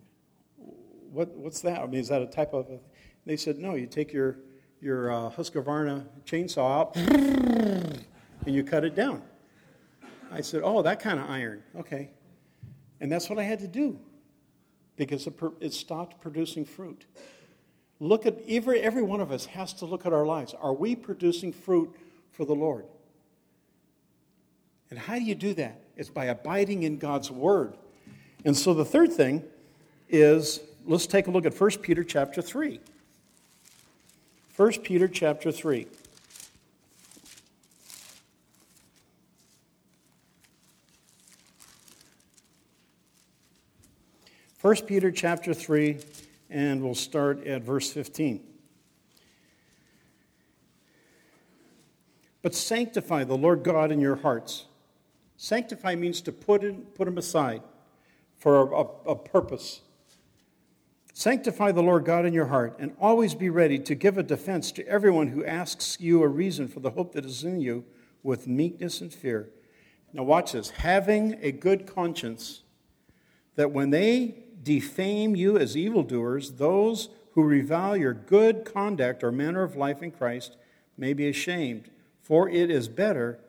What, 1.12 1.30
what's 1.30 1.62
that? 1.62 1.82
I 1.82 1.86
mean, 1.86 2.00
is 2.00 2.10
that 2.10 2.22
a 2.22 2.28
type 2.28 2.54
of. 2.54 2.70
A... 2.70 2.80
They 3.26 3.38
said, 3.38 3.58
No, 3.58 3.76
you 3.76 3.88
take 3.88 4.14
your, 4.14 4.40
your 4.82 5.12
uh, 5.12 5.30
Husqvarna 5.32 6.06
chainsaw 6.26 6.80
out 6.80 6.96
and 6.96 8.06
you 8.46 8.64
cut 8.64 8.84
it 8.84 8.96
down. 8.96 9.22
I 10.32 10.42
said, 10.42 10.62
Oh, 10.64 10.82
that 10.82 11.00
kind 11.00 11.20
of 11.20 11.30
iron. 11.30 11.64
Okay. 11.78 12.12
And 13.02 13.12
that's 13.12 13.30
what 13.30 13.40
I 13.40 13.44
had 13.44 13.60
to 13.60 13.68
do 13.68 14.00
because 14.96 15.28
it 15.62 15.74
stopped 15.74 16.20
producing 16.20 16.66
fruit. 16.66 17.06
Look 18.00 18.26
at 18.26 18.38
every, 18.48 18.80
every 18.80 19.04
one 19.04 19.20
of 19.20 19.32
us 19.32 19.46
has 19.48 19.74
to 19.74 19.86
look 19.86 20.06
at 20.06 20.14
our 20.14 20.26
lives. 20.26 20.54
Are 20.60 20.74
we 20.74 20.96
producing 20.96 21.52
fruit 21.52 21.94
for 22.32 22.46
the 22.46 22.56
Lord? 22.56 22.86
And 24.90 24.98
how 24.98 25.16
do 25.16 25.24
you 25.24 25.36
do 25.36 25.54
that? 25.56 25.82
It's 25.98 26.10
by 26.10 26.26
abiding 26.26 26.84
in 26.84 26.98
God's 26.98 27.30
word. 27.30 27.76
And 28.46 28.56
so 28.56 28.74
the 28.74 28.86
third 28.86 29.12
thing 29.12 29.44
is 30.08 30.62
let's 30.86 31.08
take 31.08 31.28
a 31.28 31.32
look 31.32 31.46
at 31.46 31.60
1 31.60 31.70
Peter 31.82 32.04
chapter 32.04 32.42
3. 32.42 32.80
1 34.56 34.72
Peter 34.80 35.08
chapter 35.08 35.52
3. 35.52 35.88
1 44.62 44.76
Peter 44.88 45.10
chapter 45.10 45.54
3, 45.54 45.98
and 46.50 46.82
we'll 46.82 46.96
start 46.96 47.46
at 47.46 47.62
verse 47.62 47.92
15. 47.92 48.44
But 52.42 52.56
sanctify 52.56 53.26
the 53.26 53.38
Lord 53.38 53.64
God 53.64 53.92
in 53.92 54.00
your 54.00 54.16
hearts. 54.16 54.66
Sanctify 55.38 55.96
means 55.96 56.22
to 56.22 56.32
put, 56.32 56.64
in, 56.64 56.84
put 56.96 57.08
him 57.08 57.18
aside 57.18 57.62
for 58.38 58.62
a, 58.62 58.76
a, 58.76 59.12
a 59.12 59.16
purpose. 59.16 59.82
Sanctify 61.14 61.74
the 61.74 61.84
Lord 61.84 62.06
God 62.06 62.26
in 62.26 62.34
your 62.34 62.46
heart, 62.46 62.78
and 62.80 62.96
always 63.00 63.36
be 63.36 63.50
ready 63.50 63.78
to 63.80 63.94
give 63.94 64.18
a 64.18 64.24
defense 64.24 64.72
to 64.74 64.88
everyone 64.88 65.28
who 65.28 65.44
asks 65.44 65.98
you 66.00 66.24
a 66.24 66.28
reason 66.28 66.68
for 66.68 66.80
the 66.80 66.92
hope 66.92 67.14
that 67.14 67.26
is 67.26 67.44
in 67.44 67.60
you 67.60 67.84
with 68.24 68.48
meekness 68.48 69.02
and 69.02 69.14
fear. 69.14 69.50
Now, 70.14 70.24
watch 70.24 70.54
this 70.54 70.70
having 70.70 71.38
a 71.42 71.52
good 71.52 71.86
conscience, 71.86 72.64
that 73.56 73.72
when 73.72 73.90
they 73.90 74.46
defame 74.62 75.36
you 75.36 75.58
as 75.58 75.78
evildoers, 75.78 76.54
those 76.54 77.10
who 77.34 77.44
revile 77.44 77.96
your 77.96 78.14
good 78.14 78.66
conduct 78.66 79.24
or 79.24 79.32
manner 79.32 79.64
of 79.64 79.76
life 79.76 80.02
in 80.02 80.12
Christ 80.12 80.58
may 80.98 81.14
be 81.14 81.30
ashamed. 81.30 81.90
For 82.22 82.50
it 82.50 82.70
is 82.70 82.88
better, 82.88 83.40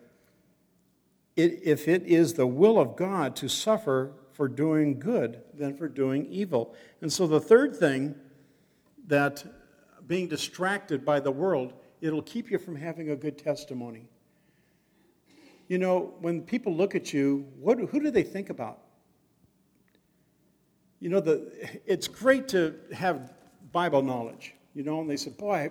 if 1.37 1.89
it 1.89 2.07
is 2.07 2.35
the 2.35 2.47
will 2.47 2.79
of 2.79 2.97
God, 2.97 3.37
to 3.37 3.49
suffer 3.49 4.13
for 4.33 4.49
doing 4.49 4.99
good 4.99 5.43
than 5.55 5.77
for 5.77 5.89
doing 5.89 6.27
evil. 6.31 6.75
And 7.01 7.13
so, 7.13 7.27
the 7.27 7.41
third 7.41 7.77
thing 7.77 8.15
that 9.07 9.45
being 10.07 10.29
distracted 10.29 11.05
by 11.05 11.21
the 11.21 11.31
world, 11.31 11.75
it'll 12.01 12.23
keep 12.23 12.51
you 12.51 12.59
from 12.59 12.77
having 12.77 13.11
a 13.11 13.17
good 13.17 13.37
testimony. 13.37 14.07
You 15.69 15.79
know, 15.79 16.15
when 16.21 16.43
people 16.43 16.75
look 16.75 16.95
at 16.95 17.13
you, 17.13 17.47
what, 17.61 17.79
who 17.79 18.01
do 18.01 18.11
they 18.11 18.23
think 18.23 18.51
about? 18.51 18.81
You 21.01 21.09
know, 21.09 21.21
the, 21.21 21.51
it's 21.87 22.07
great 22.07 22.49
to 22.49 22.75
have 22.93 23.33
Bible 23.73 24.03
knowledge, 24.03 24.55
you 24.75 24.83
know, 24.83 25.01
and 25.01 25.09
they 25.09 25.17
said, 25.17 25.37
boy, 25.37 25.71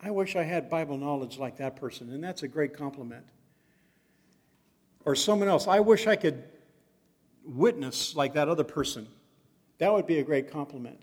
I 0.00 0.10
wish 0.10 0.36
I 0.36 0.42
had 0.42 0.68
Bible 0.68 0.98
knowledge 0.98 1.38
like 1.38 1.56
that 1.58 1.76
person, 1.76 2.12
and 2.12 2.22
that's 2.22 2.42
a 2.42 2.48
great 2.48 2.74
compliment. 2.76 3.24
Or 5.04 5.14
someone 5.14 5.48
else, 5.48 5.66
I 5.66 5.80
wish 5.80 6.06
I 6.06 6.16
could 6.16 6.42
witness 7.44 8.14
like 8.14 8.34
that 8.34 8.48
other 8.48 8.64
person. 8.64 9.06
That 9.78 9.92
would 9.92 10.06
be 10.06 10.18
a 10.18 10.24
great 10.24 10.50
compliment. 10.50 11.00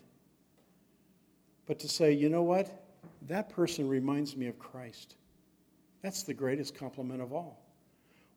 But 1.66 1.80
to 1.80 1.88
say, 1.88 2.12
you 2.12 2.30
know 2.30 2.44
what? 2.44 2.84
That 3.28 3.50
person 3.50 3.88
reminds 3.88 4.38
me 4.38 4.48
of 4.48 4.60
Christ. 4.60 5.16
That's 6.02 6.24
the 6.24 6.34
greatest 6.34 6.76
compliment 6.76 7.22
of 7.22 7.34
all. 7.34 7.60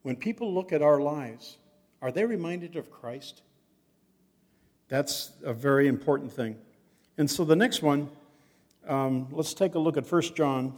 When 0.03 0.17
people 0.17 0.55
look 0.55 0.73
at 0.73 0.81
our 0.81 1.01
lives, 1.01 1.59
are 2.01 2.11
they 2.11 2.25
reminded 2.25 2.77
of 2.77 2.91
Christ? 2.91 3.43
That's 4.89 5.33
a 5.43 5.53
very 5.53 5.87
important 5.87 6.33
thing. 6.33 6.57
And 7.19 7.31
so 7.31 7.45
the 7.45 7.57
next 7.57 7.83
one, 7.83 8.09
um, 8.87 9.29
let's 9.31 9.55
take 9.55 9.75
a 9.75 9.79
look 9.79 9.97
at 9.97 10.11
1 10.11 10.23
John. 10.35 10.75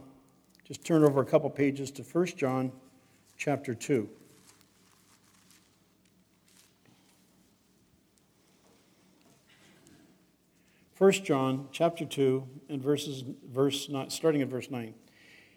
Just 0.65 0.85
turn 0.85 1.03
over 1.03 1.21
a 1.21 1.25
couple 1.25 1.49
pages 1.49 1.91
to 1.91 2.03
1 2.03 2.25
John 2.37 2.71
chapter 3.37 3.73
2. 3.73 4.09
First 11.01 11.23
John 11.23 11.67
chapter 11.71 12.05
2 12.05 12.47
and 12.69 12.79
verses 12.79 13.23
verse 13.51 13.89
starting 14.09 14.43
at 14.43 14.49
verse 14.49 14.69
9. 14.69 14.93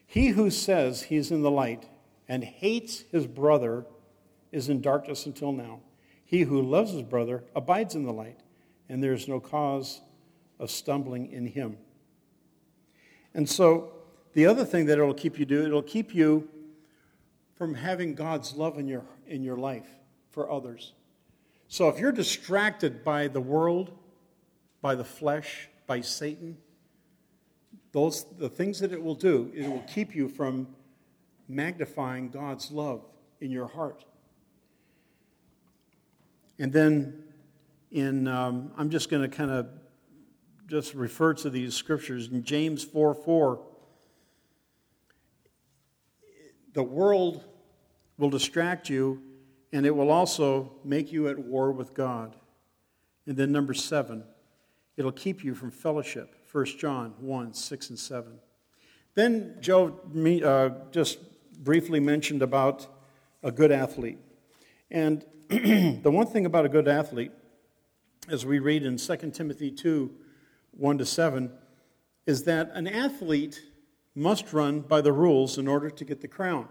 He 0.06 0.28
who 0.28 0.48
says 0.48 1.02
he 1.02 1.16
is 1.16 1.30
in 1.30 1.42
the 1.42 1.50
light 1.50 1.86
and 2.28 2.42
hates 2.42 3.04
his 3.12 3.26
brother 3.26 3.84
is 4.52 4.68
in 4.68 4.80
darkness 4.80 5.26
until 5.26 5.52
now. 5.52 5.80
He 6.24 6.42
who 6.42 6.62
loves 6.62 6.92
his 6.92 7.02
brother 7.02 7.44
abides 7.54 7.94
in 7.94 8.04
the 8.04 8.12
light, 8.12 8.40
and 8.88 9.02
there 9.02 9.12
is 9.12 9.28
no 9.28 9.40
cause 9.40 10.00
of 10.58 10.70
stumbling 10.70 11.30
in 11.32 11.46
him. 11.46 11.76
And 13.34 13.48
so, 13.48 13.90
the 14.34 14.46
other 14.46 14.64
thing 14.64 14.86
that 14.86 14.98
it'll 14.98 15.14
keep 15.14 15.38
you 15.38 15.44
do, 15.44 15.64
it'll 15.64 15.82
keep 15.82 16.14
you 16.14 16.48
from 17.56 17.74
having 17.74 18.14
God's 18.14 18.54
love 18.54 18.78
in 18.78 18.88
your, 18.88 19.04
in 19.26 19.42
your 19.42 19.56
life 19.56 19.86
for 20.30 20.50
others. 20.50 20.92
So, 21.68 21.88
if 21.88 21.98
you're 21.98 22.12
distracted 22.12 23.04
by 23.04 23.28
the 23.28 23.40
world, 23.40 23.92
by 24.80 24.94
the 24.94 25.04
flesh, 25.04 25.68
by 25.86 26.00
Satan, 26.00 26.58
those, 27.92 28.24
the 28.38 28.48
things 28.48 28.80
that 28.80 28.92
it 28.92 29.02
will 29.02 29.14
do, 29.14 29.50
it 29.54 29.68
will 29.68 29.84
keep 29.86 30.14
you 30.14 30.28
from 30.28 30.68
magnifying 31.48 32.28
God's 32.28 32.70
love 32.70 33.04
in 33.40 33.50
your 33.50 33.66
heart. 33.66 34.04
And 36.58 36.72
then 36.72 37.23
in, 37.94 38.26
um, 38.26 38.72
I'm 38.76 38.90
just 38.90 39.08
going 39.08 39.22
to 39.22 39.34
kind 39.34 39.52
of 39.52 39.68
just 40.66 40.94
refer 40.94 41.32
to 41.34 41.48
these 41.48 41.74
scriptures 41.74 42.28
in 42.28 42.42
James 42.42 42.82
4 42.82 43.14
4. 43.14 43.60
The 46.72 46.82
world 46.82 47.44
will 48.18 48.30
distract 48.30 48.90
you, 48.90 49.22
and 49.72 49.86
it 49.86 49.94
will 49.94 50.10
also 50.10 50.72
make 50.84 51.12
you 51.12 51.28
at 51.28 51.38
war 51.38 51.70
with 51.70 51.94
God. 51.94 52.34
And 53.26 53.36
then, 53.36 53.52
number 53.52 53.72
seven, 53.72 54.24
it'll 54.96 55.12
keep 55.12 55.44
you 55.44 55.54
from 55.54 55.70
fellowship. 55.70 56.34
1 56.50 56.64
John 56.78 57.14
1 57.20 57.54
6 57.54 57.90
and 57.90 57.98
7. 57.98 58.38
Then 59.14 59.56
Joe 59.60 60.00
uh, 60.44 60.90
just 60.90 61.18
briefly 61.62 62.00
mentioned 62.00 62.42
about 62.42 62.88
a 63.44 63.52
good 63.52 63.70
athlete. 63.70 64.18
And 64.90 65.24
the 65.48 66.10
one 66.10 66.26
thing 66.26 66.44
about 66.44 66.66
a 66.66 66.68
good 66.68 66.88
athlete 66.88 67.30
as 68.28 68.46
we 68.46 68.58
read 68.58 68.84
in 68.84 68.96
2 68.96 69.16
Timothy 69.32 69.70
2 69.70 70.10
1 70.76 70.98
to 70.98 71.06
7, 71.06 71.52
is 72.26 72.44
that 72.44 72.70
an 72.74 72.86
athlete 72.86 73.62
must 74.14 74.52
run 74.52 74.80
by 74.80 75.00
the 75.00 75.12
rules 75.12 75.58
in 75.58 75.68
order 75.68 75.90
to 75.90 76.04
get 76.04 76.20
the 76.20 76.28
crown. 76.28 76.68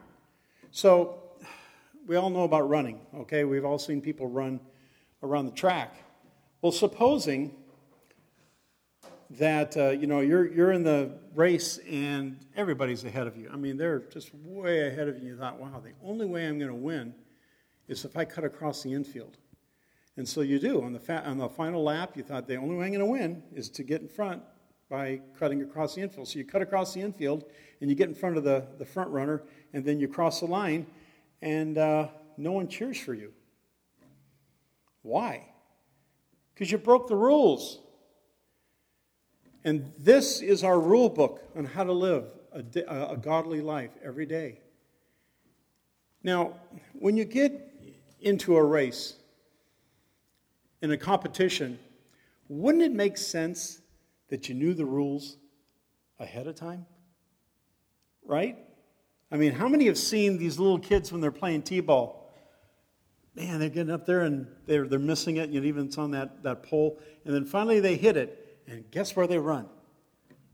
So, 0.71 1.19
we 2.05 2.15
all 2.15 2.29
know 2.29 2.43
about 2.43 2.67
running, 2.67 2.99
okay? 3.15 3.43
We've 3.43 3.63
all 3.63 3.79
seen 3.79 4.01
people 4.01 4.27
run 4.27 4.59
around 5.21 5.45
the 5.45 5.51
track. 5.51 5.95
Well, 6.61 6.71
supposing 6.71 7.55
that 9.31 9.75
uh, 9.77 9.89
you 9.89 10.05
know 10.05 10.19
you're 10.19 10.51
you're 10.53 10.71
in 10.71 10.83
the 10.83 11.11
race 11.33 11.79
and 11.89 12.39
everybody's 12.55 13.03
ahead 13.03 13.25
of 13.25 13.35
you. 13.35 13.49
I 13.51 13.55
mean, 13.55 13.77
they're 13.77 13.99
just 13.99 14.33
way 14.35 14.87
ahead 14.87 15.07
of 15.07 15.21
you. 15.21 15.29
You 15.29 15.37
thought, 15.37 15.59
wow, 15.59 15.81
the 15.83 15.93
only 16.03 16.25
way 16.25 16.47
I'm 16.47 16.59
going 16.59 16.69
to 16.69 16.75
win 16.75 17.13
is 17.87 18.05
if 18.05 18.15
I 18.15 18.25
cut 18.25 18.43
across 18.43 18.83
the 18.83 18.93
infield. 18.93 19.37
And 20.15 20.27
so 20.27 20.41
you 20.41 20.59
do. 20.59 20.83
On 20.83 20.93
the, 20.93 20.99
fa- 20.99 21.23
on 21.25 21.37
the 21.37 21.49
final 21.49 21.83
lap, 21.83 22.15
you 22.15 22.23
thought 22.23 22.47
the 22.47 22.55
only 22.55 22.75
way 22.75 22.85
I'm 22.85 22.91
going 22.91 22.99
to 22.99 23.05
win 23.05 23.43
is 23.53 23.69
to 23.71 23.83
get 23.83 24.01
in 24.01 24.07
front 24.07 24.43
by 24.89 25.21
cutting 25.39 25.61
across 25.63 25.95
the 25.95 26.01
infield. 26.01 26.27
So 26.27 26.37
you 26.37 26.45
cut 26.45 26.61
across 26.61 26.93
the 26.93 27.01
infield 27.01 27.45
and 27.81 27.89
you 27.89 27.95
get 27.95 28.09
in 28.09 28.15
front 28.15 28.37
of 28.37 28.43
the, 28.43 28.67
the 28.77 28.85
front 28.85 29.09
runner, 29.09 29.43
and 29.73 29.83
then 29.83 29.99
you 29.99 30.07
cross 30.07 30.39
the 30.39 30.45
line, 30.45 30.85
and 31.41 31.77
uh, 31.77 32.07
no 32.37 32.51
one 32.51 32.67
cheers 32.67 32.97
for 32.97 33.13
you. 33.13 33.33
Why? 35.01 35.49
Because 36.53 36.71
you 36.71 36.77
broke 36.77 37.07
the 37.07 37.15
rules. 37.15 37.79
And 39.65 39.91
this 39.97 40.41
is 40.41 40.63
our 40.63 40.79
rule 40.79 41.09
book 41.09 41.41
on 41.55 41.65
how 41.65 41.83
to 41.83 41.91
live 41.91 42.25
a, 42.53 42.63
a 43.11 43.17
godly 43.17 43.61
life 43.61 43.91
every 44.03 44.25
day. 44.25 44.59
Now, 46.21 46.53
when 46.93 47.17
you 47.17 47.25
get 47.25 47.73
into 48.21 48.55
a 48.55 48.63
race, 48.63 49.15
in 50.83 50.91
a 50.91 50.97
competition, 50.97 51.79
wouldn't 52.49 52.83
it 52.83 52.91
make 52.91 53.17
sense 53.17 53.79
that 54.27 54.49
you 54.49 54.53
knew 54.53 54.73
the 54.73 54.85
rules 54.85 55.37
ahead 56.19 56.45
of 56.45 56.55
time? 56.55 56.85
Right? 58.25 58.57
I 59.31 59.37
mean, 59.37 59.53
how 59.53 59.69
many 59.69 59.85
have 59.85 59.97
seen 59.97 60.37
these 60.37 60.59
little 60.59 60.77
kids 60.77 61.09
when 61.11 61.21
they're 61.21 61.31
playing 61.31 61.63
T 61.63 61.79
ball? 61.79 62.29
Man, 63.33 63.61
they're 63.61 63.69
getting 63.69 63.93
up 63.93 64.05
there 64.05 64.21
and 64.23 64.45
they're, 64.65 64.85
they're 64.85 64.99
missing 64.99 65.37
it. 65.37 65.51
Know, 65.51 65.63
even 65.63 65.85
it's 65.87 65.97
on 65.97 66.11
that, 66.11 66.43
that 66.43 66.63
pole. 66.63 66.99
And 67.25 67.33
then 67.33 67.45
finally 67.45 67.79
they 67.79 67.95
hit 67.95 68.17
it. 68.17 68.59
And 68.67 68.83
guess 68.91 69.15
where 69.15 69.25
they 69.25 69.39
run? 69.39 69.67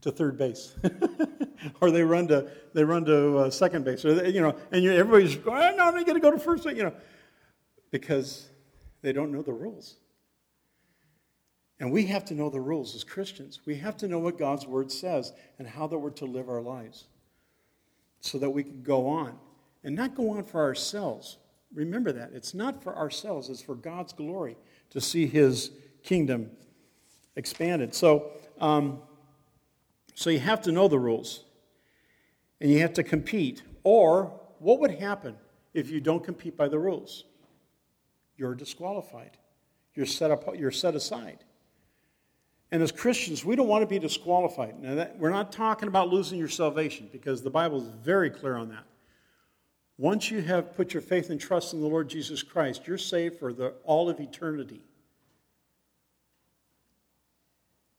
To 0.02 0.12
third 0.12 0.38
base. 0.38 0.76
or 1.80 1.90
they 1.90 2.04
run 2.04 2.28
to, 2.28 2.48
they 2.72 2.84
run 2.84 3.04
to 3.04 3.38
uh, 3.38 3.50
second 3.50 3.84
base. 3.84 4.04
Or 4.04 4.14
they, 4.14 4.30
you 4.30 4.40
know, 4.40 4.54
and 4.70 4.82
you, 4.82 4.92
everybody's 4.92 5.36
going, 5.36 5.60
oh, 5.60 5.76
no, 5.76 5.92
they 5.92 6.04
got 6.04 6.14
to 6.14 6.20
go 6.20 6.30
to 6.30 6.38
first 6.38 6.64
base. 6.64 6.76
You 6.76 6.84
know, 6.84 6.94
because 7.90 8.48
they 9.02 9.12
don't 9.12 9.32
know 9.32 9.42
the 9.42 9.52
rules. 9.52 9.96
And 11.80 11.90
we 11.90 12.04
have 12.06 12.26
to 12.26 12.34
know 12.34 12.50
the 12.50 12.60
rules 12.60 12.94
as 12.94 13.02
Christians. 13.02 13.60
We 13.64 13.76
have 13.76 13.96
to 13.98 14.08
know 14.08 14.18
what 14.18 14.38
God's 14.38 14.66
word 14.66 14.92
says 14.92 15.32
and 15.58 15.66
how 15.66 15.86
that 15.86 15.98
we're 15.98 16.10
to 16.10 16.26
live 16.26 16.50
our 16.50 16.60
lives 16.60 17.06
so 18.20 18.38
that 18.38 18.50
we 18.50 18.62
can 18.62 18.82
go 18.82 19.08
on 19.08 19.38
and 19.82 19.96
not 19.96 20.14
go 20.14 20.30
on 20.32 20.44
for 20.44 20.60
ourselves. 20.60 21.38
Remember 21.72 22.12
that. 22.12 22.32
It's 22.34 22.52
not 22.52 22.82
for 22.82 22.94
ourselves, 22.94 23.48
it's 23.48 23.62
for 23.62 23.74
God's 23.74 24.12
glory 24.12 24.58
to 24.90 25.00
see 25.00 25.26
his 25.26 25.70
kingdom 26.02 26.50
expanded. 27.34 27.94
So, 27.94 28.32
um, 28.60 29.00
so 30.14 30.28
you 30.28 30.40
have 30.40 30.60
to 30.62 30.72
know 30.72 30.86
the 30.86 30.98
rules 30.98 31.44
and 32.60 32.70
you 32.70 32.80
have 32.80 32.92
to 32.94 33.02
compete. 33.02 33.62
Or 33.84 34.38
what 34.58 34.80
would 34.80 34.90
happen 34.90 35.36
if 35.72 35.88
you 35.88 36.02
don't 36.02 36.22
compete 36.22 36.58
by 36.58 36.68
the 36.68 36.78
rules? 36.78 37.24
You're 38.36 38.54
disqualified. 38.54 39.38
You're 39.94 40.04
set, 40.04 40.30
up, 40.30 40.44
you're 40.58 40.70
set 40.70 40.94
aside. 40.94 41.44
And 42.72 42.82
as 42.82 42.92
Christians, 42.92 43.44
we 43.44 43.56
don't 43.56 43.66
want 43.66 43.82
to 43.82 43.86
be 43.86 43.98
disqualified. 43.98 44.80
Now, 44.80 44.94
that, 44.94 45.18
we're 45.18 45.30
not 45.30 45.50
talking 45.50 45.88
about 45.88 46.08
losing 46.08 46.38
your 46.38 46.48
salvation 46.48 47.08
because 47.10 47.42
the 47.42 47.50
Bible 47.50 47.78
is 47.78 47.88
very 48.02 48.30
clear 48.30 48.56
on 48.56 48.68
that. 48.68 48.84
Once 49.98 50.30
you 50.30 50.40
have 50.40 50.74
put 50.74 50.94
your 50.94 51.00
faith 51.02 51.30
and 51.30 51.40
trust 51.40 51.74
in 51.74 51.80
the 51.80 51.86
Lord 51.86 52.08
Jesus 52.08 52.42
Christ, 52.42 52.86
you're 52.86 52.96
saved 52.96 53.38
for 53.38 53.52
the, 53.52 53.74
all 53.84 54.08
of 54.08 54.20
eternity. 54.20 54.80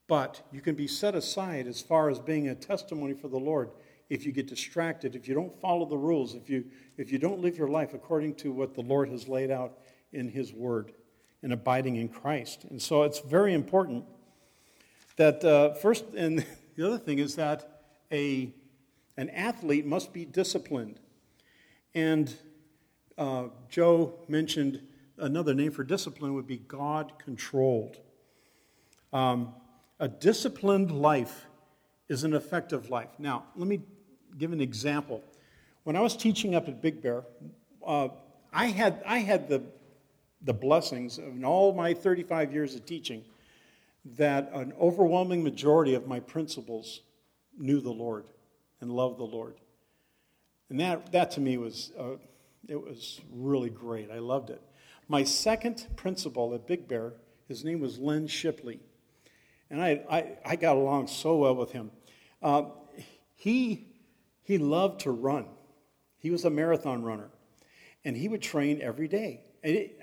But 0.08 0.42
you 0.52 0.62
can 0.62 0.76
be 0.76 0.88
set 0.88 1.16
aside 1.16 1.68
as 1.68 1.82
far 1.82 2.10
as 2.10 2.20
being 2.20 2.48
a 2.48 2.56
testimony 2.56 3.14
for 3.14 3.28
the 3.28 3.40
Lord 3.40 3.72
if 4.10 4.26
you 4.26 4.34
get 4.34 4.48
distracted, 4.48 5.16
if 5.16 5.26
you 5.26 5.34
don't 5.34 5.58
follow 5.62 5.86
the 5.86 5.98
rules, 5.98 6.36
if 6.36 6.50
you, 6.50 6.66
if 6.98 7.14
you 7.14 7.18
don't 7.18 7.40
live 7.40 7.58
your 7.58 7.70
life 7.70 7.94
according 7.94 8.36
to 8.36 8.52
what 8.52 8.74
the 8.74 8.82
Lord 8.82 9.08
has 9.08 9.30
laid 9.30 9.52
out 9.52 9.78
in 10.12 10.28
His 10.28 10.52
Word 10.52 10.92
and 11.44 11.54
abiding 11.54 11.96
in 11.96 12.10
Christ. 12.10 12.66
And 12.70 12.82
so 12.82 13.04
it's 13.04 13.20
very 13.20 13.54
important 13.54 14.04
that 15.22 15.46
uh, 15.46 15.74
first, 15.76 16.16
and 16.16 16.44
the 16.76 16.88
other 16.88 16.98
thing 16.98 17.20
is 17.20 17.36
that 17.36 17.84
a, 18.12 18.52
an 19.18 19.30
athlete 19.30 19.86
must 19.86 20.12
be 20.14 20.26
disciplined. 20.26 21.00
And 21.94 22.34
uh, 23.20 23.50
Joe 23.70 24.16
mentioned 24.28 24.82
another 25.20 25.54
name 25.54 25.72
for 25.72 25.84
discipline 25.84 26.34
would 26.34 26.48
be 26.48 26.58
God 26.58 27.14
controlled. 27.24 27.98
Um, 29.14 29.54
a 30.00 30.08
disciplined 30.08 30.90
life 30.90 31.46
is 32.10 32.24
an 32.24 32.34
effective 32.34 32.90
life. 32.90 33.10
Now, 33.20 33.44
let 33.56 33.68
me 33.68 33.82
give 34.40 34.54
an 34.54 34.62
example. 34.62 35.22
When 35.84 35.96
I 35.96 36.02
was 36.02 36.18
teaching 36.18 36.56
up 36.56 36.68
at 36.68 36.82
Big 36.82 37.00
Bear, 37.00 37.24
uh, 37.86 38.08
I 38.52 38.68
had, 38.68 39.04
I 39.06 39.20
had 39.20 39.50
the, 39.50 39.62
the 40.42 40.54
blessings 40.54 41.20
of 41.20 41.44
all 41.44 41.74
my 41.74 41.94
35 41.94 42.52
years 42.52 42.74
of 42.74 42.88
teaching 42.88 43.24
that 44.04 44.50
an 44.54 44.74
overwhelming 44.80 45.44
majority 45.44 45.94
of 45.94 46.08
my 46.08 46.20
principals 46.20 47.02
knew 47.58 47.80
the 47.80 47.92
Lord 47.92 48.26
and 48.80 48.92
loved 48.92 49.20
the 49.20 49.24
Lord. 49.24 49.56
And 50.70 50.80
that, 50.80 51.12
that 51.12 51.32
to 51.32 51.42
me 51.42 51.58
was, 51.58 51.92
uh, 52.00 52.16
it 52.68 52.82
was 52.82 53.22
really 53.32 53.70
great. 53.70 54.10
I 54.10 54.20
loved 54.20 54.50
it. 54.50 54.62
My 55.08 55.24
second 55.24 55.88
principal 55.96 56.54
at 56.54 56.66
Big 56.66 56.88
Bear, 56.88 57.14
his 57.48 57.64
name 57.64 57.82
was 57.82 58.00
Len 58.00 58.28
Shipley. 58.28 58.80
And 59.70 59.82
I, 59.82 60.02
I, 60.10 60.38
I 60.46 60.56
got 60.56 60.78
along 60.78 61.08
so 61.08 61.36
well 61.38 61.56
with 61.56 61.72
him. 61.72 61.92
Uh, 62.42 62.64
he, 63.36 63.88
he 64.44 64.58
loved 64.58 65.02
to 65.02 65.12
run. 65.12 65.46
He 66.18 66.32
was 66.32 66.46
a 66.46 66.50
marathon 66.50 67.04
runner. 67.04 67.30
And 68.04 68.16
he 68.16 68.28
would 68.28 68.42
train 68.42 68.82
every 68.82 69.08
day. 69.08 69.42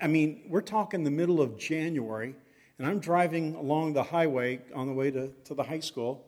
I 0.01 0.07
mean, 0.07 0.43
we're 0.47 0.61
talking 0.61 1.03
the 1.03 1.11
middle 1.11 1.41
of 1.41 1.57
January 1.57 2.35
and 2.79 2.87
I'm 2.87 2.99
driving 2.99 3.55
along 3.55 3.93
the 3.93 4.03
highway 4.03 4.61
on 4.73 4.87
the 4.87 4.93
way 4.93 5.11
to, 5.11 5.31
to 5.43 5.53
the 5.53 5.63
high 5.63 5.81
school, 5.81 6.25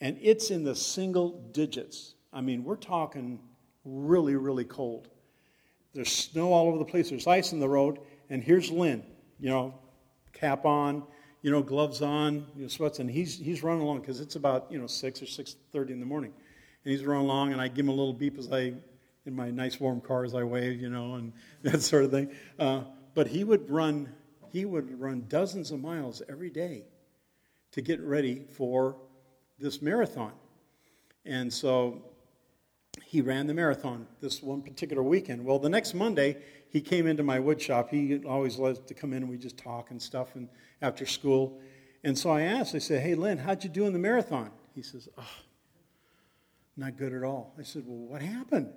and 0.00 0.18
it's 0.20 0.50
in 0.50 0.64
the 0.64 0.74
single 0.74 1.40
digits. 1.52 2.14
I 2.32 2.40
mean, 2.40 2.64
we're 2.64 2.76
talking 2.76 3.38
really, 3.84 4.34
really 4.34 4.64
cold. 4.64 5.08
There's 5.94 6.10
snow 6.10 6.52
all 6.52 6.66
over 6.68 6.78
the 6.78 6.84
place, 6.84 7.10
there's 7.10 7.26
ice 7.26 7.52
in 7.52 7.60
the 7.60 7.68
road, 7.68 8.00
and 8.28 8.42
here's 8.42 8.70
Lynn, 8.70 9.04
you 9.38 9.48
know, 9.48 9.74
cap 10.32 10.64
on, 10.64 11.04
you 11.42 11.50
know, 11.50 11.62
gloves 11.62 12.02
on, 12.02 12.46
you 12.56 12.62
know, 12.62 12.68
sweats, 12.68 12.98
and 12.98 13.08
he's, 13.08 13.38
he's 13.38 13.62
running 13.62 13.82
along 13.82 14.00
because 14.00 14.20
it's 14.20 14.34
about, 14.34 14.66
you 14.70 14.78
know, 14.78 14.86
6 14.86 15.22
or 15.22 15.26
6.30 15.26 15.90
in 15.90 16.00
the 16.00 16.06
morning. 16.06 16.32
And 16.84 16.92
he's 16.92 17.04
running 17.04 17.26
along, 17.26 17.52
and 17.52 17.60
I 17.60 17.68
give 17.68 17.84
him 17.84 17.90
a 17.90 17.94
little 17.94 18.12
beep 18.12 18.38
as 18.38 18.50
I, 18.50 18.74
in 19.26 19.36
my 19.36 19.50
nice 19.50 19.78
warm 19.78 20.00
car, 20.00 20.24
as 20.24 20.34
I 20.34 20.42
wave, 20.42 20.80
you 20.80 20.88
know, 20.88 21.14
and 21.14 21.32
that 21.62 21.80
sort 21.80 22.04
of 22.04 22.10
thing. 22.10 22.30
Uh, 22.58 22.82
but 23.14 23.28
he 23.28 23.44
would 23.44 23.70
run 23.70 24.08
he 24.52 24.64
would 24.64 25.00
run 25.00 25.24
dozens 25.28 25.70
of 25.70 25.80
miles 25.80 26.22
every 26.28 26.50
day 26.50 26.84
to 27.72 27.80
get 27.80 28.00
ready 28.00 28.44
for 28.50 28.96
this 29.58 29.80
marathon. 29.80 30.32
And 31.24 31.52
so 31.52 32.02
he 33.04 33.22
ran 33.22 33.46
the 33.46 33.54
marathon 33.54 34.06
this 34.20 34.42
one 34.42 34.60
particular 34.60 35.02
weekend. 35.02 35.44
Well, 35.44 35.58
the 35.58 35.70
next 35.70 35.94
Monday, 35.94 36.36
he 36.68 36.80
came 36.80 37.06
into 37.06 37.22
my 37.22 37.40
wood 37.40 37.60
shop. 37.60 37.90
He 37.90 38.22
always 38.24 38.58
loves 38.58 38.80
to 38.80 38.94
come 38.94 39.12
in 39.12 39.22
and 39.22 39.30
we 39.30 39.38
just 39.38 39.56
talk 39.56 39.90
and 39.90 40.00
stuff 40.00 40.36
and 40.36 40.48
after 40.82 41.06
school. 41.06 41.58
And 42.04 42.18
so 42.18 42.30
I 42.30 42.42
asked, 42.42 42.74
I 42.74 42.78
said, 42.78 43.02
Hey, 43.02 43.14
Lynn, 43.14 43.38
how'd 43.38 43.64
you 43.64 43.70
do 43.70 43.86
in 43.86 43.92
the 43.92 43.98
marathon? 43.98 44.50
He 44.74 44.82
says, 44.82 45.08
Oh, 45.16 45.36
not 46.76 46.98
good 46.98 47.14
at 47.14 47.22
all. 47.22 47.54
I 47.58 47.62
said, 47.62 47.84
Well, 47.86 48.08
what 48.08 48.20
happened? 48.22 48.72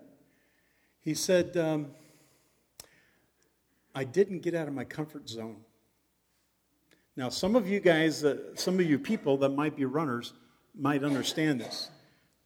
He 1.01 1.13
said, 1.13 1.55
um, 1.57 1.91
I 3.93 4.03
didn't 4.03 4.39
get 4.39 4.55
out 4.55 4.67
of 4.67 4.73
my 4.73 4.83
comfort 4.83 5.29
zone. 5.29 5.57
Now, 7.17 7.29
some 7.29 7.55
of 7.55 7.67
you 7.69 7.79
guys, 7.79 8.25
some 8.55 8.79
of 8.79 8.85
you 8.85 8.99
people 8.99 9.37
that 9.37 9.49
might 9.49 9.77
be 9.77 9.85
runners 9.85 10.33
might 10.77 11.03
understand 11.03 11.61
this. 11.61 11.89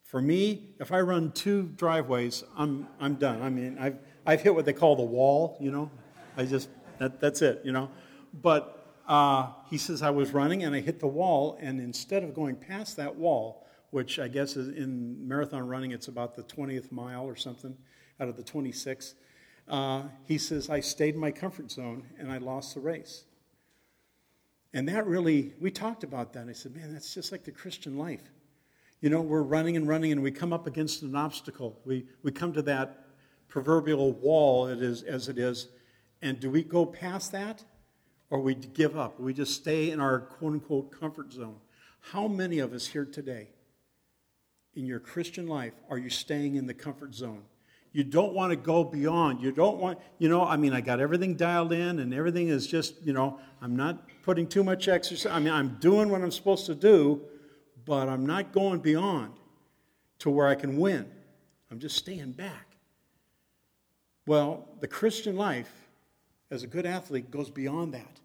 For 0.03 0.21
me, 0.21 0.75
if 0.79 0.91
I 0.91 1.01
run 1.01 1.31
two 1.31 1.63
driveways, 1.75 2.43
I'm, 2.55 2.87
I'm 2.99 3.15
done. 3.15 3.41
I 3.41 3.49
mean, 3.49 3.77
I've, 3.79 3.97
I've 4.25 4.41
hit 4.41 4.53
what 4.53 4.65
they 4.65 4.73
call 4.73 4.95
the 4.95 5.03
wall, 5.03 5.57
you 5.59 5.71
know. 5.71 5.89
I 6.37 6.45
just, 6.45 6.69
that, 6.99 7.19
that's 7.19 7.41
it, 7.41 7.61
you 7.63 7.71
know. 7.71 7.89
But 8.31 8.93
uh, 9.07 9.53
he 9.69 9.79
says 9.79 10.03
I 10.03 10.11
was 10.11 10.33
running 10.33 10.63
and 10.63 10.75
I 10.75 10.81
hit 10.81 10.99
the 10.99 11.07
wall, 11.07 11.57
and 11.59 11.81
instead 11.81 12.23
of 12.23 12.35
going 12.35 12.55
past 12.55 12.95
that 12.97 13.15
wall, 13.15 13.65
which 13.89 14.19
I 14.19 14.27
guess 14.27 14.55
is 14.55 14.67
in 14.69 15.27
marathon 15.27 15.67
running, 15.67 15.91
it's 15.91 16.07
about 16.09 16.35
the 16.35 16.43
20th 16.43 16.91
mile 16.91 17.23
or 17.23 17.35
something 17.35 17.75
out 18.19 18.27
of 18.27 18.37
the 18.37 18.43
26, 18.43 19.15
uh, 19.67 20.03
he 20.25 20.37
says 20.37 20.69
I 20.69 20.79
stayed 20.79 21.15
in 21.15 21.19
my 21.19 21.31
comfort 21.31 21.71
zone 21.71 22.03
and 22.19 22.31
I 22.31 22.37
lost 22.37 22.75
the 22.75 22.81
race. 22.81 23.23
And 24.73 24.87
that 24.87 25.07
really, 25.07 25.53
we 25.59 25.71
talked 25.71 26.03
about 26.03 26.33
that. 26.33 26.47
I 26.47 26.53
said, 26.53 26.75
man, 26.75 26.93
that's 26.93 27.13
just 27.13 27.31
like 27.31 27.43
the 27.43 27.51
Christian 27.51 27.97
life. 27.97 28.21
You 29.01 29.09
know, 29.09 29.21
we're 29.21 29.41
running 29.41 29.77
and 29.77 29.87
running 29.87 30.11
and 30.11 30.21
we 30.21 30.31
come 30.31 30.53
up 30.53 30.67
against 30.67 31.01
an 31.01 31.15
obstacle. 31.15 31.79
We, 31.85 32.05
we 32.21 32.31
come 32.31 32.53
to 32.53 32.61
that 32.63 33.05
proverbial 33.47 34.11
wall 34.13 34.67
it 34.67 34.81
is, 34.81 35.03
as 35.03 35.29
it 35.29 35.37
is. 35.37 35.69
And 36.21 36.39
do 36.39 36.49
we 36.49 36.63
go 36.63 36.85
past 36.85 37.31
that 37.31 37.63
or 38.29 38.41
we 38.41 38.55
give 38.55 38.97
up? 38.97 39.19
We 39.19 39.33
just 39.33 39.55
stay 39.55 39.89
in 39.89 39.99
our 39.99 40.19
quote 40.19 40.53
unquote 40.53 40.91
comfort 40.91 41.33
zone. 41.33 41.57
How 42.01 42.27
many 42.27 42.59
of 42.59 42.73
us 42.73 42.87
here 42.87 43.05
today 43.05 43.49
in 44.75 44.85
your 44.85 44.99
Christian 44.99 45.47
life 45.47 45.73
are 45.89 45.97
you 45.97 46.09
staying 46.09 46.55
in 46.55 46.67
the 46.67 46.73
comfort 46.73 47.15
zone? 47.15 47.43
You 47.91 48.03
don't 48.03 48.33
want 48.33 48.51
to 48.51 48.55
go 48.55 48.83
beyond. 48.83 49.41
You 49.41 49.51
don't 49.51 49.77
want, 49.77 49.99
you 50.19 50.29
know, 50.29 50.43
I 50.43 50.57
mean, 50.57 50.73
I 50.73 50.81
got 50.81 50.99
everything 50.99 51.35
dialed 51.35 51.73
in 51.73 51.99
and 51.99 52.13
everything 52.13 52.49
is 52.49 52.67
just, 52.67 53.01
you 53.03 53.13
know, 53.13 53.39
I'm 53.61 53.75
not 53.75 54.07
putting 54.21 54.47
too 54.47 54.63
much 54.63 54.87
exercise. 54.87 55.31
I 55.31 55.39
mean, 55.39 55.53
I'm 55.53 55.77
doing 55.79 56.09
what 56.09 56.21
I'm 56.21 56.31
supposed 56.31 56.67
to 56.67 56.75
do, 56.75 57.21
but 57.85 58.07
I'm 58.07 58.25
not 58.25 58.51
going 58.51 58.79
beyond 58.79 59.33
to 60.19 60.29
where 60.29 60.47
I 60.47 60.55
can 60.55 60.77
win. 60.77 61.09
I'm 61.71 61.79
just 61.79 61.95
staying 61.95 62.33
back. 62.33 62.75
Well, 64.27 64.67
the 64.79 64.87
Christian 64.87 65.35
life, 65.35 65.71
as 66.51 66.61
a 66.61 66.67
good 66.67 66.85
athlete, 66.85 67.31
goes 67.31 67.49
beyond 67.49 67.93
that. 67.95 68.19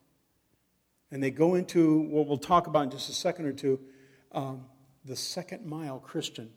And 1.11 1.23
they 1.23 1.31
go 1.31 1.55
into 1.55 2.01
what 2.01 2.27
we'll 2.27 2.37
talk 2.37 2.67
about 2.67 2.85
in 2.85 2.91
just 2.91 3.09
a 3.09 3.15
second 3.15 3.47
or 3.47 3.53
two 3.53 3.81
um, 4.33 4.67
the 5.05 5.17
second 5.17 5.65
mile 5.65 5.99
Christian. 6.01 6.51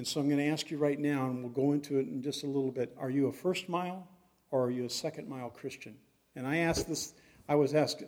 And 0.00 0.06
so 0.06 0.18
I'm 0.18 0.30
going 0.30 0.38
to 0.38 0.46
ask 0.46 0.70
you 0.70 0.78
right 0.78 0.98
now, 0.98 1.26
and 1.26 1.42
we'll 1.42 1.52
go 1.52 1.72
into 1.72 1.98
it 1.98 2.08
in 2.08 2.22
just 2.22 2.42
a 2.42 2.46
little 2.46 2.70
bit. 2.70 2.96
Are 2.98 3.10
you 3.10 3.26
a 3.26 3.32
first 3.34 3.68
mile 3.68 4.08
or 4.50 4.64
are 4.64 4.70
you 4.70 4.86
a 4.86 4.88
second 4.88 5.28
mile 5.28 5.50
Christian? 5.50 5.94
And 6.34 6.46
I 6.46 6.56
asked 6.56 6.88
this, 6.88 7.12
I 7.50 7.54
was 7.54 7.74
asked 7.74 8.04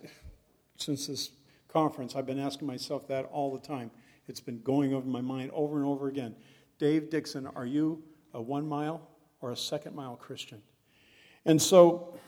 since 0.79 1.07
this 1.07 1.33
conference, 1.69 2.17
I've 2.17 2.25
been 2.25 2.39
asking 2.39 2.67
myself 2.67 3.07
that 3.09 3.27
all 3.27 3.53
the 3.53 3.59
time. 3.59 3.91
It's 4.27 4.41
been 4.41 4.63
going 4.63 4.95
over 4.95 5.07
my 5.07 5.21
mind 5.21 5.51
over 5.53 5.77
and 5.77 5.85
over 5.85 6.09
again. 6.09 6.35
Dave 6.79 7.11
Dixon, 7.11 7.47
are 7.49 7.67
you 7.67 8.03
a 8.33 8.41
one 8.41 8.67
mile 8.67 9.07
or 9.43 9.51
a 9.51 9.57
second 9.57 9.95
mile 9.95 10.17
Christian? 10.17 10.63
And 11.45 11.61
so, 11.61 12.19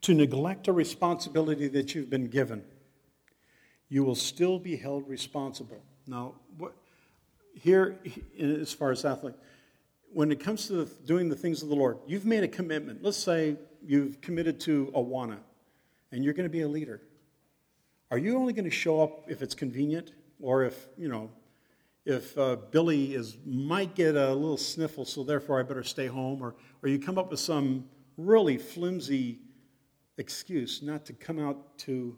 to 0.00 0.14
neglect 0.14 0.66
a 0.66 0.72
responsibility 0.72 1.68
that 1.68 1.94
you've 1.94 2.10
been 2.10 2.26
given, 2.26 2.64
you 3.88 4.02
will 4.02 4.16
still 4.16 4.58
be 4.58 4.74
held 4.74 5.08
responsible. 5.08 5.80
Now, 6.08 6.34
what, 6.58 6.74
here, 7.54 7.98
as 8.38 8.72
far 8.72 8.90
as 8.90 9.04
athlete, 9.04 9.34
when 10.12 10.30
it 10.30 10.40
comes 10.40 10.66
to 10.66 10.84
the, 10.84 10.84
doing 11.06 11.28
the 11.28 11.36
things 11.36 11.62
of 11.62 11.68
the 11.68 11.74
Lord, 11.74 11.98
you've 12.06 12.26
made 12.26 12.44
a 12.44 12.48
commitment. 12.48 13.02
Let's 13.02 13.16
say 13.16 13.56
you've 13.84 14.20
committed 14.20 14.60
to 14.60 14.92
Awana 14.94 15.38
and 16.12 16.24
you're 16.24 16.34
going 16.34 16.48
to 16.48 16.52
be 16.52 16.62
a 16.62 16.68
leader. 16.68 17.00
Are 18.10 18.18
you 18.18 18.36
only 18.36 18.52
going 18.52 18.64
to 18.64 18.70
show 18.70 19.02
up 19.02 19.24
if 19.28 19.42
it's 19.42 19.54
convenient 19.54 20.12
or 20.40 20.62
if, 20.62 20.86
you 20.96 21.08
know, 21.08 21.30
if 22.04 22.36
uh, 22.36 22.56
Billy 22.70 23.14
is 23.14 23.38
might 23.46 23.94
get 23.94 24.14
a 24.14 24.32
little 24.32 24.58
sniffle, 24.58 25.04
so 25.04 25.24
therefore 25.24 25.58
I 25.58 25.62
better 25.62 25.82
stay 25.82 26.06
home, 26.06 26.42
or, 26.42 26.54
or 26.82 26.88
you 26.88 26.98
come 26.98 27.18
up 27.18 27.30
with 27.30 27.40
some 27.40 27.86
really 28.16 28.58
flimsy 28.58 29.40
excuse 30.18 30.82
not 30.82 31.06
to 31.06 31.12
come 31.12 31.38
out 31.38 31.78
to 31.78 32.16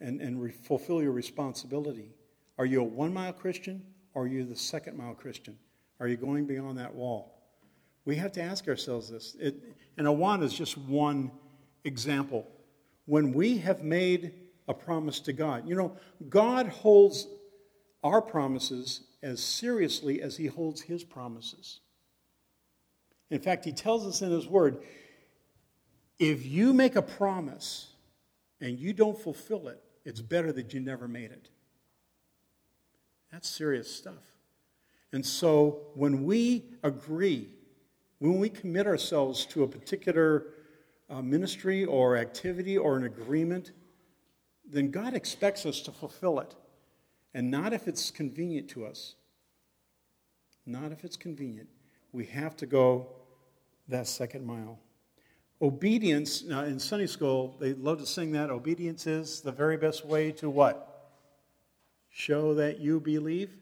and, 0.00 0.20
and 0.20 0.40
re- 0.40 0.52
fulfill 0.52 1.02
your 1.02 1.12
responsibility. 1.12 2.14
Are 2.58 2.64
you 2.64 2.80
a 2.80 2.84
one 2.84 3.12
mile 3.12 3.32
Christian 3.32 3.82
or 4.14 4.24
are 4.24 4.26
you 4.26 4.44
the 4.44 4.56
second 4.56 4.96
mile 4.96 5.14
Christian? 5.14 5.56
Are 6.00 6.08
you 6.08 6.16
going 6.16 6.46
beyond 6.46 6.78
that 6.78 6.94
wall? 6.94 7.34
We 8.04 8.16
have 8.16 8.32
to 8.32 8.42
ask 8.42 8.68
ourselves 8.68 9.10
this. 9.10 9.36
It, 9.38 9.56
and 9.96 10.06
Awana 10.06 10.44
is 10.44 10.54
just 10.54 10.78
one 10.78 11.30
example. 11.84 12.46
When 13.06 13.32
we 13.32 13.58
have 13.58 13.82
made 13.82 14.32
a 14.66 14.74
promise 14.74 15.20
to 15.20 15.32
God, 15.32 15.68
you 15.68 15.74
know, 15.74 15.96
God 16.28 16.68
holds 16.68 17.26
our 18.02 18.22
promises 18.22 19.02
as 19.22 19.42
seriously 19.42 20.22
as 20.22 20.36
He 20.36 20.46
holds 20.46 20.80
His 20.80 21.04
promises. 21.04 21.80
In 23.30 23.40
fact, 23.40 23.64
He 23.64 23.72
tells 23.72 24.06
us 24.06 24.22
in 24.22 24.30
His 24.30 24.46
Word 24.46 24.78
if 26.18 26.44
you 26.44 26.72
make 26.72 26.96
a 26.96 27.02
promise 27.02 27.92
and 28.60 28.78
you 28.78 28.92
don't 28.92 29.18
fulfill 29.18 29.68
it, 29.68 29.82
it's 30.04 30.20
better 30.20 30.52
that 30.52 30.74
you 30.74 30.80
never 30.80 31.06
made 31.06 31.30
it. 31.30 31.48
That's 33.32 33.48
serious 33.48 33.94
stuff. 33.94 34.38
And 35.12 35.24
so 35.24 35.80
when 35.94 36.24
we 36.24 36.64
agree, 36.82 37.48
when 38.18 38.38
we 38.38 38.48
commit 38.48 38.86
ourselves 38.86 39.46
to 39.46 39.62
a 39.62 39.68
particular 39.68 40.46
uh, 41.08 41.22
ministry 41.22 41.84
or 41.84 42.16
activity 42.16 42.76
or 42.76 42.96
an 42.96 43.04
agreement, 43.04 43.72
then 44.70 44.90
God 44.90 45.14
expects 45.14 45.64
us 45.64 45.80
to 45.82 45.92
fulfill 45.92 46.40
it. 46.40 46.54
And 47.34 47.50
not 47.50 47.72
if 47.72 47.88
it's 47.88 48.10
convenient 48.10 48.68
to 48.70 48.86
us. 48.86 49.14
Not 50.66 50.92
if 50.92 51.04
it's 51.04 51.16
convenient. 51.16 51.68
We 52.12 52.26
have 52.26 52.56
to 52.56 52.66
go 52.66 53.08
that 53.88 54.06
second 54.06 54.44
mile. 54.44 54.78
Obedience, 55.60 56.44
now 56.44 56.64
in 56.64 56.78
Sunday 56.78 57.06
school, 57.06 57.56
they 57.58 57.74
love 57.74 57.98
to 57.98 58.06
sing 58.06 58.32
that. 58.32 58.50
Obedience 58.50 59.06
is 59.06 59.40
the 59.40 59.52
very 59.52 59.76
best 59.76 60.04
way 60.04 60.30
to 60.32 60.48
what? 60.48 60.87
Show 62.18 62.52
that 62.54 62.80
you 62.80 62.98
believe. 62.98 63.52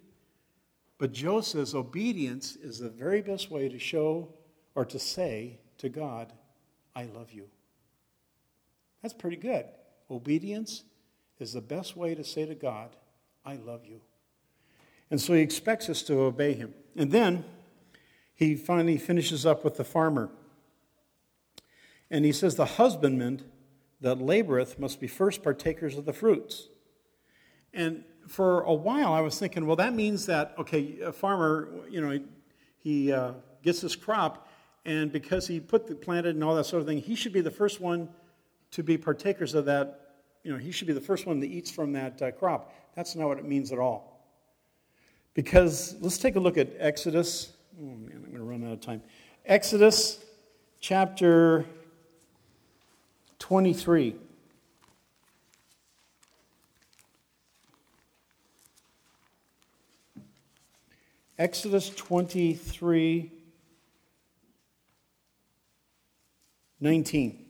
But 0.96 1.12
Joe 1.12 1.42
says 1.42 1.74
obedience 1.74 2.56
is 2.56 2.78
the 2.78 2.88
very 2.88 3.20
best 3.20 3.50
way 3.50 3.68
to 3.68 3.78
show 3.78 4.32
or 4.74 4.86
to 4.86 4.98
say 4.98 5.58
to 5.76 5.90
God, 5.90 6.32
I 6.94 7.04
love 7.04 7.32
you. 7.32 7.48
That's 9.02 9.12
pretty 9.12 9.36
good. 9.36 9.66
Obedience 10.10 10.84
is 11.38 11.52
the 11.52 11.60
best 11.60 11.98
way 11.98 12.14
to 12.14 12.24
say 12.24 12.46
to 12.46 12.54
God, 12.54 12.96
I 13.44 13.56
love 13.56 13.84
you. 13.84 14.00
And 15.10 15.20
so 15.20 15.34
he 15.34 15.42
expects 15.42 15.90
us 15.90 16.02
to 16.04 16.20
obey 16.20 16.54
him. 16.54 16.72
And 16.96 17.12
then 17.12 17.44
he 18.34 18.56
finally 18.56 18.96
finishes 18.96 19.44
up 19.44 19.64
with 19.64 19.76
the 19.76 19.84
farmer. 19.84 20.30
And 22.10 22.24
he 22.24 22.32
says, 22.32 22.54
The 22.54 22.64
husbandman 22.64 23.42
that 24.00 24.16
laboreth 24.16 24.78
must 24.78 24.98
be 24.98 25.08
first 25.08 25.42
partakers 25.42 25.98
of 25.98 26.06
the 26.06 26.14
fruits. 26.14 26.68
And 27.74 28.04
for 28.26 28.62
a 28.62 28.74
while, 28.74 29.12
I 29.12 29.20
was 29.20 29.38
thinking, 29.38 29.66
well, 29.66 29.76
that 29.76 29.94
means 29.94 30.26
that, 30.26 30.54
okay, 30.58 31.00
a 31.00 31.12
farmer, 31.12 31.68
you 31.88 32.00
know, 32.00 32.10
he, 32.10 32.22
he 32.78 33.12
uh, 33.12 33.32
gets 33.62 33.80
his 33.80 33.96
crop, 33.96 34.48
and 34.84 35.12
because 35.12 35.46
he 35.46 35.60
put 35.60 35.86
the 35.86 35.94
planted 35.94 36.34
and 36.34 36.44
all 36.44 36.54
that 36.54 36.64
sort 36.64 36.80
of 36.80 36.86
thing, 36.86 36.98
he 36.98 37.14
should 37.14 37.32
be 37.32 37.40
the 37.40 37.50
first 37.50 37.80
one 37.80 38.08
to 38.72 38.82
be 38.82 38.96
partakers 38.96 39.54
of 39.54 39.64
that. 39.66 40.00
You 40.42 40.52
know, 40.52 40.58
he 40.58 40.70
should 40.70 40.86
be 40.86 40.92
the 40.92 41.00
first 41.00 41.26
one 41.26 41.40
that 41.40 41.46
eats 41.46 41.70
from 41.70 41.92
that 41.92 42.20
uh, 42.22 42.30
crop. 42.30 42.72
That's 42.94 43.16
not 43.16 43.28
what 43.28 43.38
it 43.38 43.44
means 43.44 43.72
at 43.72 43.78
all. 43.78 44.20
Because 45.34 45.96
let's 46.00 46.18
take 46.18 46.36
a 46.36 46.40
look 46.40 46.56
at 46.56 46.68
Exodus. 46.78 47.52
Oh, 47.78 47.84
man, 47.84 48.12
I'm 48.14 48.30
going 48.30 48.36
to 48.36 48.42
run 48.42 48.64
out 48.64 48.72
of 48.72 48.80
time. 48.80 49.02
Exodus 49.44 50.24
chapter 50.80 51.66
23. 53.38 54.16
Exodus 61.38 61.90
23 61.90 63.32
19. 66.78 67.46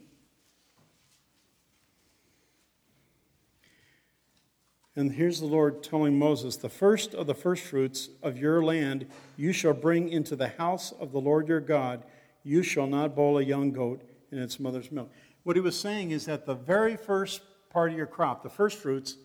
And 4.95 5.13
here's 5.13 5.41
the 5.41 5.47
Lord 5.47 5.83
telling 5.83 6.19
Moses, 6.19 6.57
The 6.57 6.69
first 6.69 7.15
of 7.15 7.27
the 7.27 7.35
firstfruits 7.35 8.09
of 8.23 8.39
your 8.39 8.65
land 8.65 9.07
you 9.37 9.53
shall 9.53 9.75
bring 9.75 10.09
into 10.09 10.35
the 10.35 10.49
house 10.49 10.93
of 10.93 11.13
the 11.13 11.21
Lord 11.21 11.49
your 11.49 11.61
God. 11.61 12.05
You 12.43 12.63
shall 12.63 12.87
not 12.87 13.15
boil 13.15 13.39
a 13.39 13.43
young 13.43 13.73
goat 13.73 14.03
in 14.33 14.39
its 14.39 14.59
mother's 14.59 14.91
milk. 14.91 15.11
What 15.43 15.57
he 15.57 15.61
was 15.61 15.79
saying 15.79 16.13
is 16.13 16.25
that 16.27 16.47
the 16.47 16.55
very 16.55 16.97
first 16.97 17.43
part 17.71 17.91
of 17.91 17.97
your 17.97 18.07
crop, 18.07 18.43
the 18.43 18.49
first 18.49 18.79
fruits, 18.79 19.17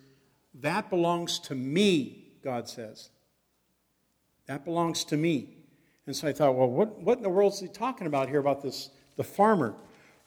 that 0.56 0.89
belongs 0.89 1.39
to 1.39 1.56
me, 1.56 2.34
God 2.43 2.67
says. 2.67 3.10
That 4.52 4.66
belongs 4.66 5.06
to 5.06 5.16
me. 5.16 5.48
And 6.06 6.14
so 6.14 6.28
I 6.28 6.34
thought, 6.34 6.58
well, 6.58 6.68
what, 6.68 7.00
what 7.00 7.16
in 7.16 7.24
the 7.24 7.30
world 7.30 7.54
is 7.54 7.62
he 7.62 7.70
talking 7.70 8.06
about 8.06 8.28
here 8.28 8.40
about 8.42 8.62
this, 8.62 8.90
the 9.16 9.24
farmer? 9.24 9.76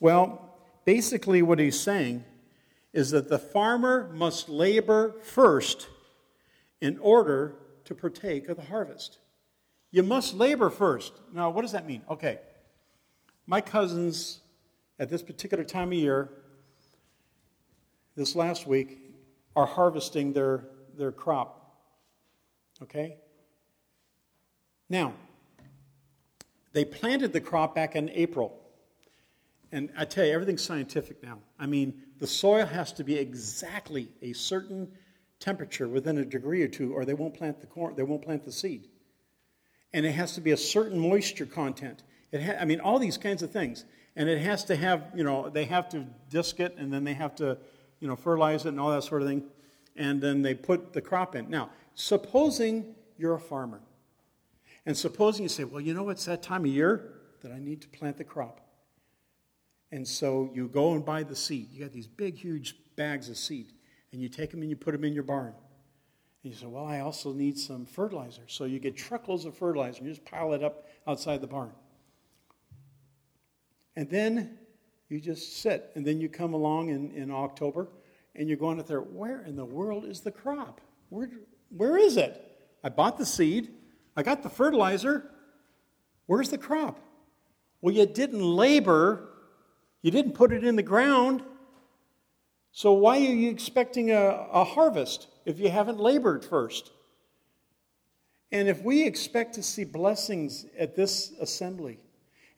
Well, 0.00 0.56
basically, 0.86 1.42
what 1.42 1.58
he's 1.58 1.78
saying 1.78 2.24
is 2.94 3.10
that 3.10 3.28
the 3.28 3.38
farmer 3.38 4.10
must 4.14 4.48
labor 4.48 5.14
first 5.22 5.88
in 6.80 6.96
order 7.00 7.56
to 7.84 7.94
partake 7.94 8.48
of 8.48 8.56
the 8.56 8.62
harvest. 8.62 9.18
You 9.90 10.02
must 10.02 10.32
labor 10.32 10.70
first. 10.70 11.12
Now, 11.30 11.50
what 11.50 11.60
does 11.60 11.72
that 11.72 11.86
mean? 11.86 12.00
Okay. 12.08 12.38
My 13.46 13.60
cousins, 13.60 14.40
at 14.98 15.10
this 15.10 15.22
particular 15.22 15.64
time 15.64 15.88
of 15.88 15.98
year, 15.98 16.30
this 18.16 18.34
last 18.34 18.66
week, 18.66 19.00
are 19.54 19.66
harvesting 19.66 20.32
their, 20.32 20.64
their 20.96 21.12
crop. 21.12 21.76
Okay? 22.80 23.18
Now, 24.94 25.12
they 26.72 26.84
planted 26.84 27.32
the 27.32 27.40
crop 27.40 27.74
back 27.74 27.96
in 27.96 28.08
April. 28.10 28.56
And 29.72 29.90
I 29.98 30.04
tell 30.04 30.24
you, 30.24 30.32
everything's 30.32 30.62
scientific 30.62 31.20
now. 31.20 31.40
I 31.58 31.66
mean, 31.66 32.00
the 32.20 32.28
soil 32.28 32.64
has 32.64 32.92
to 32.92 33.02
be 33.02 33.16
exactly 33.16 34.06
a 34.22 34.32
certain 34.34 34.86
temperature 35.40 35.88
within 35.88 36.18
a 36.18 36.24
degree 36.24 36.62
or 36.62 36.68
two, 36.68 36.92
or 36.92 37.04
they 37.04 37.12
won't 37.12 37.34
plant 37.34 37.60
the 37.60 37.66
corn, 37.66 37.96
they 37.96 38.04
won't 38.04 38.22
plant 38.22 38.44
the 38.44 38.52
seed. 38.52 38.86
And 39.92 40.06
it 40.06 40.12
has 40.12 40.36
to 40.36 40.40
be 40.40 40.52
a 40.52 40.56
certain 40.56 41.00
moisture 41.00 41.46
content. 41.46 42.04
It 42.30 42.40
ha- 42.44 42.58
I 42.60 42.64
mean, 42.64 42.78
all 42.78 43.00
these 43.00 43.18
kinds 43.18 43.42
of 43.42 43.50
things. 43.50 43.86
And 44.14 44.28
it 44.28 44.38
has 44.42 44.64
to 44.66 44.76
have, 44.76 45.10
you 45.12 45.24
know, 45.24 45.48
they 45.48 45.64
have 45.64 45.88
to 45.88 46.06
disc 46.30 46.60
it, 46.60 46.76
and 46.78 46.92
then 46.92 47.02
they 47.02 47.14
have 47.14 47.34
to, 47.36 47.58
you 47.98 48.06
know, 48.06 48.14
fertilize 48.14 48.64
it 48.64 48.68
and 48.68 48.78
all 48.78 48.92
that 48.92 49.02
sort 49.02 49.22
of 49.22 49.26
thing. 49.26 49.42
And 49.96 50.20
then 50.20 50.42
they 50.42 50.54
put 50.54 50.92
the 50.92 51.00
crop 51.00 51.34
in. 51.34 51.50
Now, 51.50 51.70
supposing 51.96 52.94
you're 53.18 53.34
a 53.34 53.40
farmer 53.40 53.80
and 54.86 54.96
supposing 54.96 55.44
you 55.44 55.48
say, 55.48 55.64
well, 55.64 55.80
you 55.80 55.94
know, 55.94 56.08
it's 56.10 56.24
that 56.26 56.42
time 56.42 56.64
of 56.64 56.70
year 56.70 57.12
that 57.42 57.52
I 57.52 57.58
need 57.58 57.80
to 57.82 57.88
plant 57.88 58.16
the 58.16 58.24
crop. 58.24 58.60
And 59.92 60.06
so 60.06 60.50
you 60.52 60.68
go 60.68 60.92
and 60.94 61.04
buy 61.04 61.22
the 61.22 61.36
seed. 61.36 61.68
You 61.72 61.84
got 61.84 61.92
these 61.92 62.06
big, 62.06 62.36
huge 62.36 62.76
bags 62.96 63.28
of 63.28 63.36
seed, 63.36 63.72
and 64.12 64.20
you 64.20 64.28
take 64.28 64.50
them 64.50 64.60
and 64.60 64.70
you 64.70 64.76
put 64.76 64.92
them 64.92 65.04
in 65.04 65.14
your 65.14 65.22
barn. 65.22 65.54
And 66.42 66.52
you 66.52 66.58
say, 66.58 66.66
well, 66.66 66.86
I 66.86 67.00
also 67.00 67.32
need 67.32 67.58
some 67.58 67.86
fertilizer. 67.86 68.42
So 68.46 68.64
you 68.64 68.78
get 68.78 68.96
truckloads 68.96 69.44
of 69.44 69.56
fertilizer 69.56 69.98
and 69.98 70.06
you 70.08 70.12
just 70.12 70.24
pile 70.24 70.52
it 70.52 70.62
up 70.62 70.86
outside 71.06 71.40
the 71.40 71.46
barn. 71.46 71.72
And 73.96 74.10
then 74.10 74.58
you 75.08 75.20
just 75.20 75.58
sit, 75.58 75.90
and 75.94 76.04
then 76.04 76.20
you 76.20 76.28
come 76.28 76.54
along 76.54 76.88
in, 76.88 77.12
in 77.12 77.30
October, 77.30 77.88
and 78.34 78.48
you're 78.48 78.58
going 78.58 78.78
out 78.80 78.88
there, 78.88 79.00
where 79.00 79.42
in 79.42 79.54
the 79.54 79.64
world 79.64 80.04
is 80.04 80.20
the 80.20 80.32
crop? 80.32 80.80
Where, 81.08 81.30
where 81.68 81.96
is 81.96 82.16
it? 82.16 82.42
I 82.82 82.88
bought 82.88 83.16
the 83.16 83.26
seed. 83.26 83.70
I 84.16 84.22
got 84.22 84.42
the 84.42 84.48
fertilizer. 84.48 85.30
Where's 86.26 86.50
the 86.50 86.58
crop? 86.58 87.00
Well, 87.80 87.94
you 87.94 88.06
didn't 88.06 88.42
labor, 88.42 89.28
you 90.02 90.10
didn't 90.10 90.32
put 90.32 90.52
it 90.52 90.64
in 90.64 90.76
the 90.76 90.82
ground. 90.82 91.42
So, 92.72 92.92
why 92.92 93.18
are 93.18 93.20
you 93.20 93.50
expecting 93.50 94.10
a, 94.10 94.48
a 94.52 94.64
harvest 94.64 95.28
if 95.44 95.60
you 95.60 95.68
haven't 95.68 96.00
labored 96.00 96.44
first? 96.44 96.90
And 98.50 98.68
if 98.68 98.82
we 98.82 99.04
expect 99.04 99.54
to 99.54 99.62
see 99.62 99.84
blessings 99.84 100.66
at 100.78 100.94
this 100.96 101.32
assembly, 101.40 101.98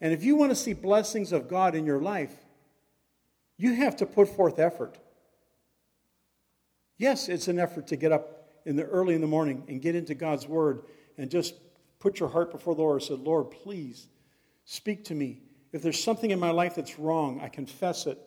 and 0.01 0.13
if 0.13 0.23
you 0.23 0.37
want 0.37 0.51
to 0.51 0.57
see 0.57 0.75
blessings 0.75 1.33
of 1.33 1.49
God 1.49 1.75
in 1.75 1.87
your 1.87 2.01
life, 2.01 2.35
you 3.57 3.75
have 3.75 3.97
to 3.97 4.07
put 4.07 4.29
forth 4.29 4.59
effort. 4.59 4.99
Yes, 6.99 7.29
it's 7.29 7.49
an 7.49 7.59
effort 7.59 7.87
to 7.89 7.97
get 7.97 8.13
up 8.13 8.61
in 8.65 8.77
the 8.77 8.85
early 8.85 9.15
in 9.15 9.21
the 9.21 9.27
morning 9.27 9.65
and 9.69 9.81
get 9.81 9.95
into 9.95 10.15
God's 10.15 10.47
word 10.47 10.83
and 11.19 11.31
just 11.31 11.55
put 11.99 12.21
your 12.21 12.29
heart 12.29 12.51
before 12.51 12.75
the 12.75 12.83
Lord 12.83 13.01
and 13.01 13.09
say, 13.09 13.15
Lord, 13.15 13.51
please 13.51 14.09
speak 14.65 15.05
to 15.07 15.15
me. 15.15 15.43
If 15.73 15.83
there's 15.83 16.03
something 16.03 16.31
in 16.31 16.39
my 16.39 16.51
life 16.51 16.75
that's 16.75 16.99
wrong, 16.99 17.41
I 17.41 17.49
confess 17.49 18.07
it. 18.07 18.19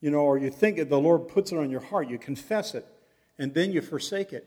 You 0.00 0.10
know, 0.10 0.20
or 0.20 0.38
you 0.38 0.50
think 0.50 0.88
the 0.88 0.98
Lord 0.98 1.28
puts 1.28 1.50
it 1.52 1.58
on 1.58 1.70
your 1.70 1.80
heart, 1.80 2.08
you 2.08 2.18
confess 2.18 2.74
it, 2.74 2.86
and 3.38 3.52
then 3.52 3.72
you 3.72 3.82
forsake 3.82 4.32
it. 4.32 4.46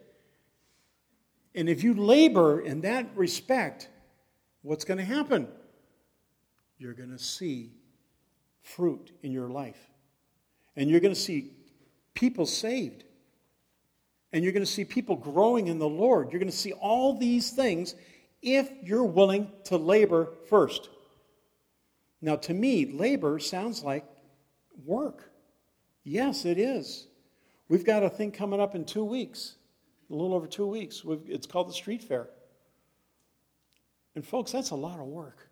And 1.53 1.67
if 1.67 1.84
you 1.84 1.93
labor 1.93 2.62
in 2.62 2.81
that 2.81 3.10
respect, 3.15 3.89
what's 4.62 4.86
going 4.86 4.99
to 4.99 5.03
happen? 5.03 5.47
You're 6.77 6.93
going 6.93 7.12
to 7.12 7.19
see 7.19 7.73
fruit 8.62 9.12
in 9.21 9.31
your 9.31 9.49
life. 9.49 9.91
And 10.75 10.89
you're 10.89 11.01
going 11.01 11.13
to 11.13 11.19
see 11.19 11.51
people 12.13 12.45
saved. 12.45 13.03
And 14.33 14.43
you're 14.43 14.53
going 14.53 14.65
to 14.65 14.71
see 14.71 14.85
people 14.85 15.15
growing 15.15 15.67
in 15.67 15.77
the 15.77 15.89
Lord. 15.89 16.31
You're 16.31 16.39
going 16.39 16.51
to 16.51 16.57
see 16.57 16.73
all 16.73 17.17
these 17.17 17.51
things 17.51 17.95
if 18.41 18.69
you're 18.81 19.03
willing 19.03 19.51
to 19.65 19.77
labor 19.77 20.29
first. 20.49 20.89
Now, 22.21 22.35
to 22.37 22.53
me, 22.53 22.85
labor 22.85 23.39
sounds 23.39 23.83
like 23.83 24.05
work. 24.85 25.31
Yes, 26.03 26.45
it 26.45 26.57
is. 26.57 27.07
We've 27.67 27.85
got 27.85 28.03
a 28.03 28.09
thing 28.09 28.31
coming 28.31 28.59
up 28.59 28.75
in 28.75 28.85
two 28.85 29.03
weeks, 29.03 29.55
a 30.09 30.13
little 30.13 30.33
over 30.33 30.47
two 30.47 30.67
weeks. 30.67 31.03
We've, 31.03 31.21
it's 31.27 31.47
called 31.47 31.69
the 31.69 31.73
Street 31.73 32.03
Fair. 32.03 32.27
And, 34.15 34.25
folks, 34.25 34.51
that's 34.51 34.71
a 34.71 34.75
lot 34.75 34.99
of 34.99 35.05
work, 35.05 35.47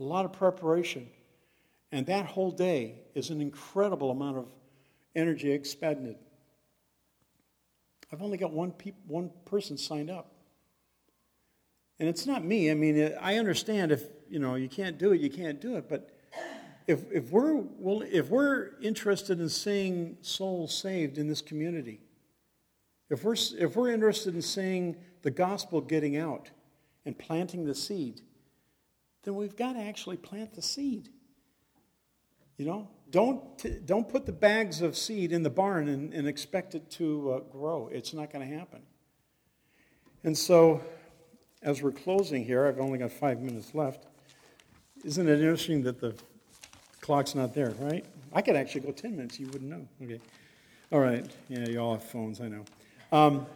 a 0.00 0.02
lot 0.02 0.24
of 0.24 0.32
preparation. 0.32 1.08
And 1.92 2.06
that 2.06 2.26
whole 2.26 2.50
day 2.50 3.02
is 3.14 3.30
an 3.30 3.40
incredible 3.40 4.10
amount 4.10 4.38
of 4.38 4.46
energy 5.14 5.52
expended. 5.52 6.16
I've 8.12 8.22
only 8.22 8.38
got 8.38 8.52
one, 8.52 8.72
one 9.06 9.30
person 9.44 9.76
signed 9.76 10.10
up. 10.10 10.32
And 11.98 12.08
it's 12.08 12.26
not 12.26 12.44
me. 12.44 12.70
I 12.70 12.74
mean, 12.74 13.12
I 13.20 13.36
understand 13.36 13.90
if, 13.90 14.04
you 14.28 14.38
know, 14.38 14.54
you 14.54 14.68
can't 14.68 14.98
do 14.98 15.12
it, 15.12 15.20
you 15.20 15.30
can't 15.30 15.60
do 15.60 15.76
it. 15.76 15.88
But 15.88 16.10
if, 16.86 17.10
if, 17.10 17.30
we're, 17.30 17.54
well, 17.54 18.02
if 18.02 18.28
we're 18.28 18.72
interested 18.80 19.40
in 19.40 19.48
seeing 19.48 20.18
souls 20.20 20.76
saved 20.76 21.18
in 21.18 21.26
this 21.26 21.40
community, 21.40 22.00
if 23.08 23.24
we're, 23.24 23.36
if 23.58 23.76
we're 23.76 23.90
interested 23.90 24.34
in 24.34 24.42
seeing 24.42 24.96
the 25.22 25.30
gospel 25.30 25.80
getting 25.80 26.16
out 26.16 26.50
and 27.04 27.18
planting 27.18 27.64
the 27.64 27.74
seed, 27.74 28.20
then 29.22 29.34
we've 29.34 29.56
got 29.56 29.72
to 29.72 29.80
actually 29.80 30.16
plant 30.16 30.54
the 30.54 30.62
seed. 30.62 31.08
You 32.56 32.66
know, 32.66 32.88
don't, 33.10 33.86
don't 33.86 34.08
put 34.08 34.26
the 34.26 34.32
bags 34.32 34.82
of 34.82 34.96
seed 34.96 35.32
in 35.32 35.42
the 35.42 35.50
barn 35.50 35.88
and, 35.88 36.12
and 36.12 36.26
expect 36.26 36.74
it 36.74 36.90
to 36.92 37.32
uh, 37.32 37.40
grow. 37.52 37.88
It's 37.92 38.12
not 38.12 38.32
going 38.32 38.48
to 38.48 38.56
happen. 38.56 38.82
And 40.24 40.36
so, 40.36 40.82
as 41.62 41.82
we're 41.82 41.92
closing 41.92 42.44
here, 42.44 42.66
I've 42.66 42.80
only 42.80 42.98
got 42.98 43.12
five 43.12 43.40
minutes 43.40 43.74
left. 43.74 44.06
Isn't 45.04 45.28
it 45.28 45.40
interesting 45.40 45.82
that 45.82 46.00
the 46.00 46.14
clock's 47.00 47.34
not 47.34 47.54
there, 47.54 47.70
right? 47.78 48.04
I 48.32 48.42
could 48.42 48.56
actually 48.56 48.80
go 48.80 48.90
10 48.90 49.16
minutes, 49.16 49.38
you 49.38 49.46
wouldn't 49.46 49.70
know. 49.70 49.86
Okay. 50.02 50.20
All 50.90 51.00
right. 51.00 51.24
Yeah, 51.48 51.66
you 51.68 51.78
all 51.78 51.94
have 51.94 52.04
phones, 52.04 52.40
I 52.40 52.48
know. 52.48 52.64
Um, 53.12 53.46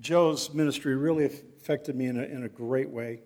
Joe's 0.00 0.54
ministry 0.54 0.96
really 0.96 1.24
affected 1.24 1.96
me 1.96 2.06
in 2.06 2.18
a, 2.18 2.22
in 2.22 2.44
a 2.44 2.48
great 2.48 2.88
way. 2.88 3.20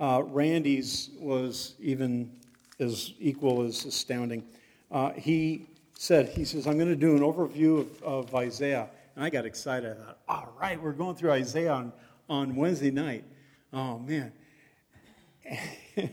Uh, 0.00 0.22
Randy's 0.24 1.10
was 1.18 1.74
even 1.80 2.30
as 2.80 3.12
equal 3.18 3.62
as 3.62 3.84
astounding. 3.84 4.44
Uh, 4.90 5.12
he 5.12 5.66
said, 5.98 6.28
he 6.28 6.44
says, 6.44 6.66
I'm 6.66 6.78
going 6.78 6.88
to 6.88 6.96
do 6.96 7.16
an 7.16 7.20
overview 7.20 7.80
of, 7.80 8.02
of, 8.02 8.34
Isaiah. 8.34 8.88
And 9.16 9.24
I 9.24 9.30
got 9.30 9.44
excited. 9.44 9.92
I 9.92 9.94
thought, 9.94 10.18
all 10.28 10.54
right, 10.60 10.80
we're 10.80 10.92
going 10.92 11.16
through 11.16 11.32
Isaiah 11.32 11.72
on, 11.72 11.92
on 12.28 12.54
Wednesday 12.54 12.90
night. 12.90 13.24
Oh, 13.72 13.98
man. 13.98 14.32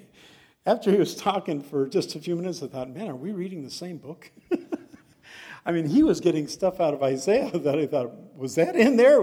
After 0.66 0.92
he 0.92 0.98
was 0.98 1.16
talking 1.16 1.62
for 1.62 1.88
just 1.88 2.16
a 2.16 2.20
few 2.20 2.36
minutes, 2.36 2.64
I 2.64 2.68
thought, 2.68 2.90
man, 2.90 3.10
are 3.10 3.16
we 3.16 3.32
reading 3.32 3.64
the 3.64 3.70
same 3.70 3.98
book? 3.98 4.32
I 5.66 5.72
mean, 5.72 5.88
he 5.88 6.04
was 6.04 6.20
getting 6.20 6.48
stuff 6.48 6.80
out 6.80 6.94
of 6.94 7.04
Isaiah 7.04 7.52
that 7.60 7.78
I 7.78 7.88
thought, 7.88 8.12
was 8.36 8.56
that 8.56 8.76
in 8.76 8.98
there? 8.98 9.22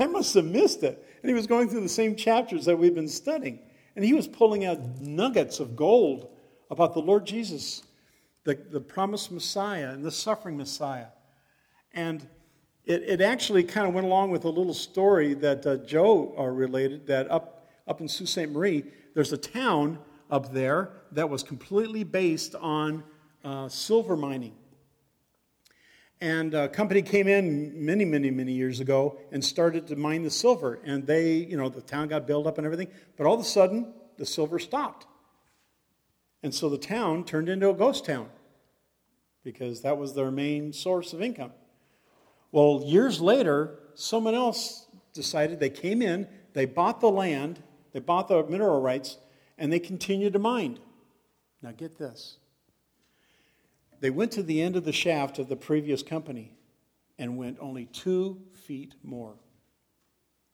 I 0.00 0.06
must 0.06 0.34
have 0.34 0.46
missed 0.46 0.82
it. 0.82 1.02
And 1.22 1.28
he 1.28 1.34
was 1.34 1.46
going 1.46 1.68
through 1.68 1.80
the 1.80 1.88
same 1.88 2.16
chapters 2.16 2.64
that 2.64 2.78
we've 2.78 2.94
been 2.94 3.08
studying. 3.08 3.58
And 3.94 4.04
he 4.04 4.14
was 4.14 4.26
pulling 4.26 4.64
out 4.64 5.00
nuggets 5.00 5.60
of 5.60 5.76
gold 5.76 6.30
about 6.70 6.94
the 6.94 7.00
Lord 7.00 7.26
Jesus, 7.26 7.82
the, 8.44 8.54
the 8.54 8.80
promised 8.80 9.30
Messiah 9.30 9.90
and 9.90 10.04
the 10.04 10.10
suffering 10.10 10.56
Messiah. 10.56 11.06
And 11.92 12.26
it, 12.84 13.02
it 13.02 13.20
actually 13.20 13.64
kind 13.64 13.88
of 13.88 13.94
went 13.94 14.06
along 14.06 14.30
with 14.30 14.44
a 14.44 14.48
little 14.48 14.74
story 14.74 15.34
that 15.34 15.66
uh, 15.66 15.76
Joe 15.78 16.34
uh, 16.38 16.44
related 16.44 17.06
that 17.08 17.30
up, 17.30 17.68
up 17.86 18.00
in 18.00 18.08
Sault 18.08 18.28
Ste. 18.28 18.48
Marie, 18.48 18.84
there's 19.14 19.32
a 19.32 19.38
town 19.38 19.98
up 20.30 20.52
there 20.52 20.90
that 21.12 21.28
was 21.28 21.42
completely 21.42 22.04
based 22.04 22.54
on 22.54 23.02
uh, 23.44 23.68
silver 23.68 24.16
mining. 24.16 24.54
And 26.20 26.54
a 26.54 26.68
company 26.68 27.02
came 27.02 27.28
in 27.28 27.84
many, 27.84 28.04
many, 28.04 28.30
many 28.30 28.52
years 28.52 28.80
ago 28.80 29.18
and 29.32 29.44
started 29.44 29.86
to 29.88 29.96
mine 29.96 30.22
the 30.22 30.30
silver. 30.30 30.80
And 30.84 31.06
they, 31.06 31.34
you 31.34 31.56
know, 31.56 31.68
the 31.68 31.82
town 31.82 32.08
got 32.08 32.26
built 32.26 32.46
up 32.46 32.56
and 32.56 32.64
everything. 32.64 32.88
But 33.16 33.26
all 33.26 33.34
of 33.34 33.40
a 33.40 33.44
sudden, 33.44 33.92
the 34.16 34.24
silver 34.24 34.58
stopped. 34.58 35.06
And 36.42 36.54
so 36.54 36.68
the 36.68 36.78
town 36.78 37.24
turned 37.24 37.48
into 37.48 37.68
a 37.70 37.74
ghost 37.74 38.04
town 38.04 38.28
because 39.42 39.82
that 39.82 39.96
was 39.96 40.14
their 40.14 40.30
main 40.30 40.72
source 40.72 41.12
of 41.12 41.22
income. 41.22 41.52
Well, 42.52 42.82
years 42.84 43.20
later, 43.20 43.78
someone 43.94 44.34
else 44.34 44.86
decided 45.12 45.60
they 45.60 45.70
came 45.70 46.02
in, 46.02 46.26
they 46.52 46.64
bought 46.64 47.00
the 47.00 47.10
land, 47.10 47.62
they 47.92 48.00
bought 48.00 48.28
the 48.28 48.44
mineral 48.44 48.80
rights, 48.80 49.18
and 49.58 49.72
they 49.72 49.78
continued 49.78 50.32
to 50.34 50.38
mine. 50.38 50.78
Now, 51.62 51.72
get 51.72 51.98
this. 51.98 52.38
They 54.00 54.10
went 54.10 54.32
to 54.32 54.42
the 54.42 54.60
end 54.60 54.76
of 54.76 54.84
the 54.84 54.92
shaft 54.92 55.38
of 55.38 55.48
the 55.48 55.56
previous 55.56 56.02
company 56.02 56.52
and 57.18 57.36
went 57.36 57.58
only 57.60 57.86
two 57.86 58.42
feet 58.52 58.94
more 59.02 59.36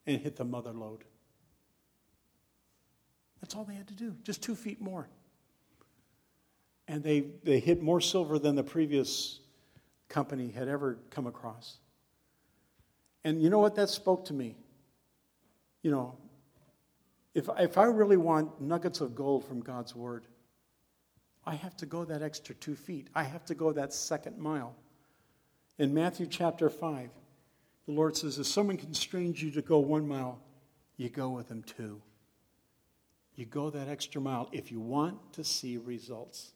and 0.05 0.21
hit 0.21 0.35
the 0.37 0.45
mother 0.45 0.71
lode. 0.71 1.03
That's 3.41 3.55
all 3.55 3.65
they 3.65 3.75
had 3.75 3.87
to 3.89 3.93
do, 3.93 4.15
just 4.23 4.41
two 4.41 4.55
feet 4.55 4.79
more. 4.79 5.09
And 6.87 7.03
they, 7.03 7.25
they 7.43 7.59
hit 7.59 7.81
more 7.81 8.01
silver 8.01 8.37
than 8.37 8.55
the 8.55 8.63
previous 8.63 9.39
company 10.09 10.51
had 10.51 10.67
ever 10.67 10.99
come 11.09 11.27
across. 11.27 11.77
And 13.23 13.41
you 13.41 13.49
know 13.49 13.59
what? 13.59 13.75
That 13.75 13.89
spoke 13.89 14.25
to 14.25 14.33
me. 14.33 14.55
You 15.81 15.91
know, 15.91 16.17
if, 17.33 17.49
if 17.57 17.77
I 17.77 17.85
really 17.85 18.17
want 18.17 18.61
nuggets 18.61 19.01
of 19.01 19.15
gold 19.15 19.45
from 19.45 19.61
God's 19.61 19.95
word, 19.95 20.25
I 21.45 21.55
have 21.55 21.75
to 21.77 21.85
go 21.85 22.05
that 22.05 22.21
extra 22.21 22.55
two 22.55 22.75
feet. 22.75 23.09
I 23.15 23.23
have 23.23 23.43
to 23.45 23.55
go 23.55 23.71
that 23.73 23.93
second 23.93 24.37
mile. 24.37 24.75
In 25.77 25.93
Matthew 25.93 26.27
chapter 26.27 26.69
5, 26.69 27.09
the 27.85 27.91
Lord 27.91 28.15
says, 28.15 28.39
If 28.39 28.45
someone 28.45 28.77
constrains 28.77 29.41
you 29.41 29.51
to 29.51 29.61
go 29.61 29.79
one 29.79 30.07
mile, 30.07 30.39
you 30.95 31.09
go 31.09 31.29
with 31.29 31.49
them 31.49 31.63
two. 31.63 32.01
You 33.35 33.45
go 33.45 33.69
that 33.71 33.87
extra 33.87 34.21
mile 34.21 34.47
if 34.51 34.71
you 34.71 34.79
want 34.79 35.33
to 35.33 35.43
see 35.43 35.77
results. 35.77 36.53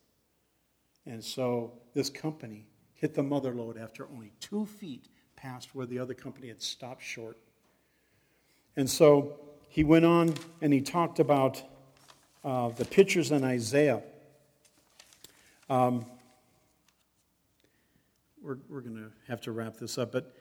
And 1.08 1.24
so 1.24 1.72
this 1.94 2.10
company 2.10 2.68
hit 2.94 3.14
the 3.14 3.24
mother 3.24 3.54
lode 3.54 3.78
after 3.78 4.08
only 4.14 4.34
two 4.42 4.66
feet 4.66 5.08
past 5.38 5.74
where 5.74 5.86
the 5.86 6.00
other 6.00 6.14
company 6.14 6.50
had 6.50 6.62
stopped 6.62 7.02
short. 7.02 7.38
And 8.76 8.90
so 8.90 9.40
he 9.70 9.86
went 9.86 10.04
on 10.04 10.34
and 10.62 10.74
he 10.74 10.82
talked 10.82 11.20
about 11.20 11.64
uh, 12.44 12.70
the 12.70 12.84
pictures 12.84 13.32
in 13.32 13.46
Isaiah. 13.46 14.02
Um, 15.70 16.06
we're 18.42 18.58
we're 18.70 18.82
going 18.82 18.96
to 18.96 19.12
have 19.28 19.42
to 19.42 19.52
wrap 19.52 19.78
this 19.78 19.98
up, 19.98 20.12
but 20.12 20.36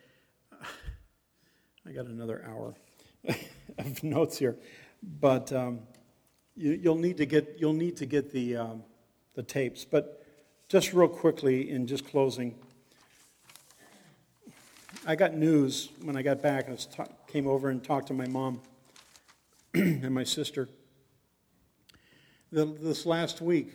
I 1.86 1.92
got 1.92 2.06
another 2.06 2.44
hour 2.46 2.74
of 3.78 4.02
notes 4.02 4.38
here. 4.38 4.56
But 5.20 5.52
um, 5.52 5.80
you, 6.56 6.80
will 6.84 6.98
need 6.98 7.18
to 7.18 7.26
get 7.26 7.56
you'll 7.58 7.72
need 7.72 7.96
to 7.98 8.06
get 8.06 8.32
the 8.32 8.56
um, 8.56 8.82
the 9.34 9.42
tapes. 9.42 9.84
But 9.84 10.25
just 10.68 10.92
real 10.92 11.08
quickly, 11.08 11.70
in 11.70 11.86
just 11.86 12.06
closing, 12.08 12.54
I 15.06 15.14
got 15.14 15.34
news 15.34 15.90
when 16.02 16.16
I 16.16 16.22
got 16.22 16.42
back. 16.42 16.68
I 16.68 16.74
ta- 16.74 17.06
came 17.28 17.46
over 17.46 17.68
and 17.68 17.82
talked 17.82 18.08
to 18.08 18.14
my 18.14 18.26
mom 18.26 18.60
and 19.74 20.12
my 20.12 20.24
sister. 20.24 20.68
this 22.50 23.06
last 23.06 23.40
week, 23.40 23.74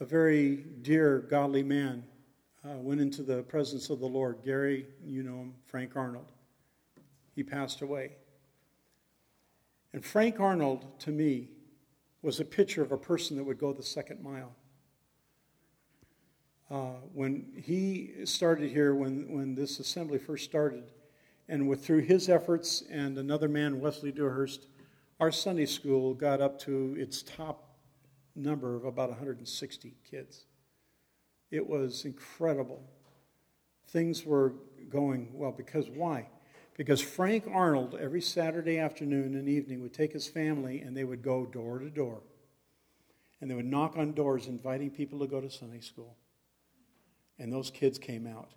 a 0.00 0.04
very 0.04 0.64
dear, 0.82 1.20
godly 1.20 1.62
man 1.62 2.02
uh, 2.64 2.78
went 2.78 3.00
into 3.00 3.22
the 3.22 3.44
presence 3.44 3.88
of 3.88 4.00
the 4.00 4.06
Lord. 4.06 4.38
Gary, 4.44 4.86
you 5.06 5.22
know 5.22 5.36
him, 5.36 5.54
Frank 5.66 5.94
Arnold. 5.94 6.32
He 7.36 7.44
passed 7.44 7.82
away. 7.82 8.16
And 9.92 10.04
Frank 10.04 10.40
Arnold, 10.40 10.98
to 11.00 11.10
me, 11.10 11.50
was 12.20 12.40
a 12.40 12.44
picture 12.44 12.82
of 12.82 12.90
a 12.90 12.98
person 12.98 13.36
that 13.36 13.44
would 13.44 13.58
go 13.58 13.72
the 13.72 13.82
second 13.84 14.20
mile. 14.20 14.56
Uh, 16.70 16.94
when 17.12 17.44
he 17.62 18.12
started 18.24 18.70
here, 18.70 18.94
when, 18.94 19.30
when 19.30 19.54
this 19.54 19.80
assembly 19.80 20.18
first 20.18 20.44
started, 20.44 20.84
and 21.48 21.68
with, 21.68 21.84
through 21.84 22.00
his 22.00 22.28
efforts 22.28 22.82
and 22.90 23.18
another 23.18 23.48
man, 23.48 23.80
Wesley 23.80 24.10
Dewhurst, 24.10 24.66
our 25.20 25.30
Sunday 25.30 25.66
school 25.66 26.14
got 26.14 26.40
up 26.40 26.58
to 26.60 26.94
its 26.98 27.22
top 27.22 27.76
number 28.34 28.74
of 28.74 28.84
about 28.84 29.10
160 29.10 29.94
kids. 30.10 30.46
It 31.50 31.68
was 31.68 32.04
incredible. 32.04 32.82
Things 33.88 34.24
were 34.24 34.54
going 34.88 35.28
well 35.34 35.52
because 35.52 35.88
why? 35.88 36.28
Because 36.76 37.00
Frank 37.00 37.44
Arnold, 37.52 37.96
every 38.00 38.20
Saturday 38.20 38.78
afternoon 38.78 39.36
and 39.36 39.48
evening, 39.48 39.82
would 39.82 39.92
take 39.92 40.12
his 40.12 40.26
family 40.26 40.80
and 40.80 40.96
they 40.96 41.04
would 41.04 41.22
go 41.22 41.46
door 41.46 41.78
to 41.78 41.90
door. 41.90 42.22
And 43.40 43.50
they 43.50 43.54
would 43.54 43.66
knock 43.66 43.96
on 43.96 44.14
doors 44.14 44.48
inviting 44.48 44.90
people 44.90 45.20
to 45.20 45.26
go 45.26 45.40
to 45.40 45.50
Sunday 45.50 45.80
school. 45.80 46.16
And 47.38 47.52
those 47.52 47.70
kids 47.70 47.98
came 47.98 48.26
out. 48.26 48.50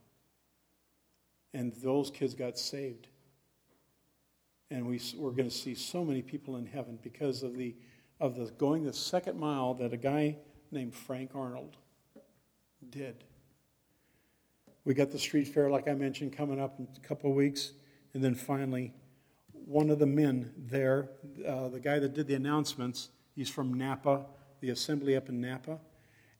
And 1.53 1.73
those 1.83 2.11
kids 2.11 2.33
got 2.33 2.57
saved. 2.57 3.07
And 4.69 4.85
we, 4.85 4.99
we're 5.15 5.31
going 5.31 5.49
to 5.49 5.55
see 5.55 5.75
so 5.75 6.03
many 6.03 6.21
people 6.21 6.57
in 6.57 6.65
heaven 6.65 6.99
because 7.01 7.41
of 7.41 7.55
the, 7.57 7.75
of 8.19 8.35
the 8.35 8.45
going 8.57 8.83
the 8.83 8.93
second 8.93 9.39
mile 9.39 9.73
that 9.75 9.93
a 9.93 9.97
guy 9.97 10.37
named 10.71 10.93
Frank 10.93 11.31
Arnold 11.33 11.77
did. 12.89 13.23
We 14.83 14.93
got 14.93 15.11
the 15.11 15.19
street 15.19 15.47
fair, 15.47 15.69
like 15.69 15.87
I 15.87 15.93
mentioned, 15.93 16.35
coming 16.35 16.59
up 16.59 16.79
in 16.79 16.87
a 16.95 17.07
couple 17.07 17.29
of 17.29 17.35
weeks. 17.35 17.73
And 18.13 18.23
then 18.23 18.35
finally, 18.35 18.93
one 19.51 19.89
of 19.89 19.99
the 19.99 20.05
men 20.05 20.53
there, 20.57 21.09
uh, 21.45 21.67
the 21.69 21.79
guy 21.79 21.99
that 21.99 22.13
did 22.13 22.27
the 22.27 22.35
announcements, 22.35 23.09
he's 23.35 23.49
from 23.49 23.73
Napa, 23.73 24.25
the 24.61 24.69
assembly 24.69 25.15
up 25.15 25.29
in 25.29 25.41
Napa. 25.41 25.79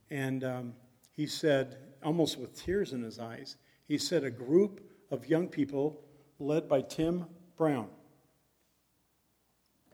And 0.10 0.44
um, 0.44 0.74
he 1.12 1.28
said, 1.28 1.78
almost 2.08 2.40
with 2.40 2.56
tears 2.56 2.94
in 2.94 3.04
his 3.04 3.20
eyes, 3.20 3.58
he 3.86 3.98
said, 3.98 4.24
a 4.24 4.32
group 4.32 4.80
of 5.12 5.28
young 5.28 5.46
people 5.46 6.00
led 6.40 6.66
by 6.66 6.80
Tim 6.80 7.26
Brown 7.58 7.90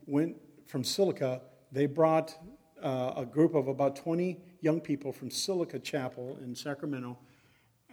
went 0.06 0.36
from 0.68 0.84
Silica. 0.84 1.42
They 1.72 1.86
brought 1.86 2.36
uh, 2.80 3.14
a 3.16 3.26
group 3.26 3.56
of 3.56 3.66
about 3.66 3.96
20 3.96 4.38
young 4.60 4.80
people 4.80 5.12
from 5.12 5.28
Silica 5.28 5.80
Chapel 5.80 6.38
in 6.40 6.54
Sacramento, 6.54 7.18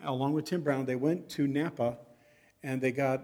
along 0.04 0.34
with 0.34 0.46
Tim 0.46 0.62
Brown. 0.62 0.86
They 0.86 0.96
went 0.96 1.28
to 1.30 1.48
Napa 1.48 1.98
and 2.62 2.80
they 2.80 2.92
got 2.92 3.24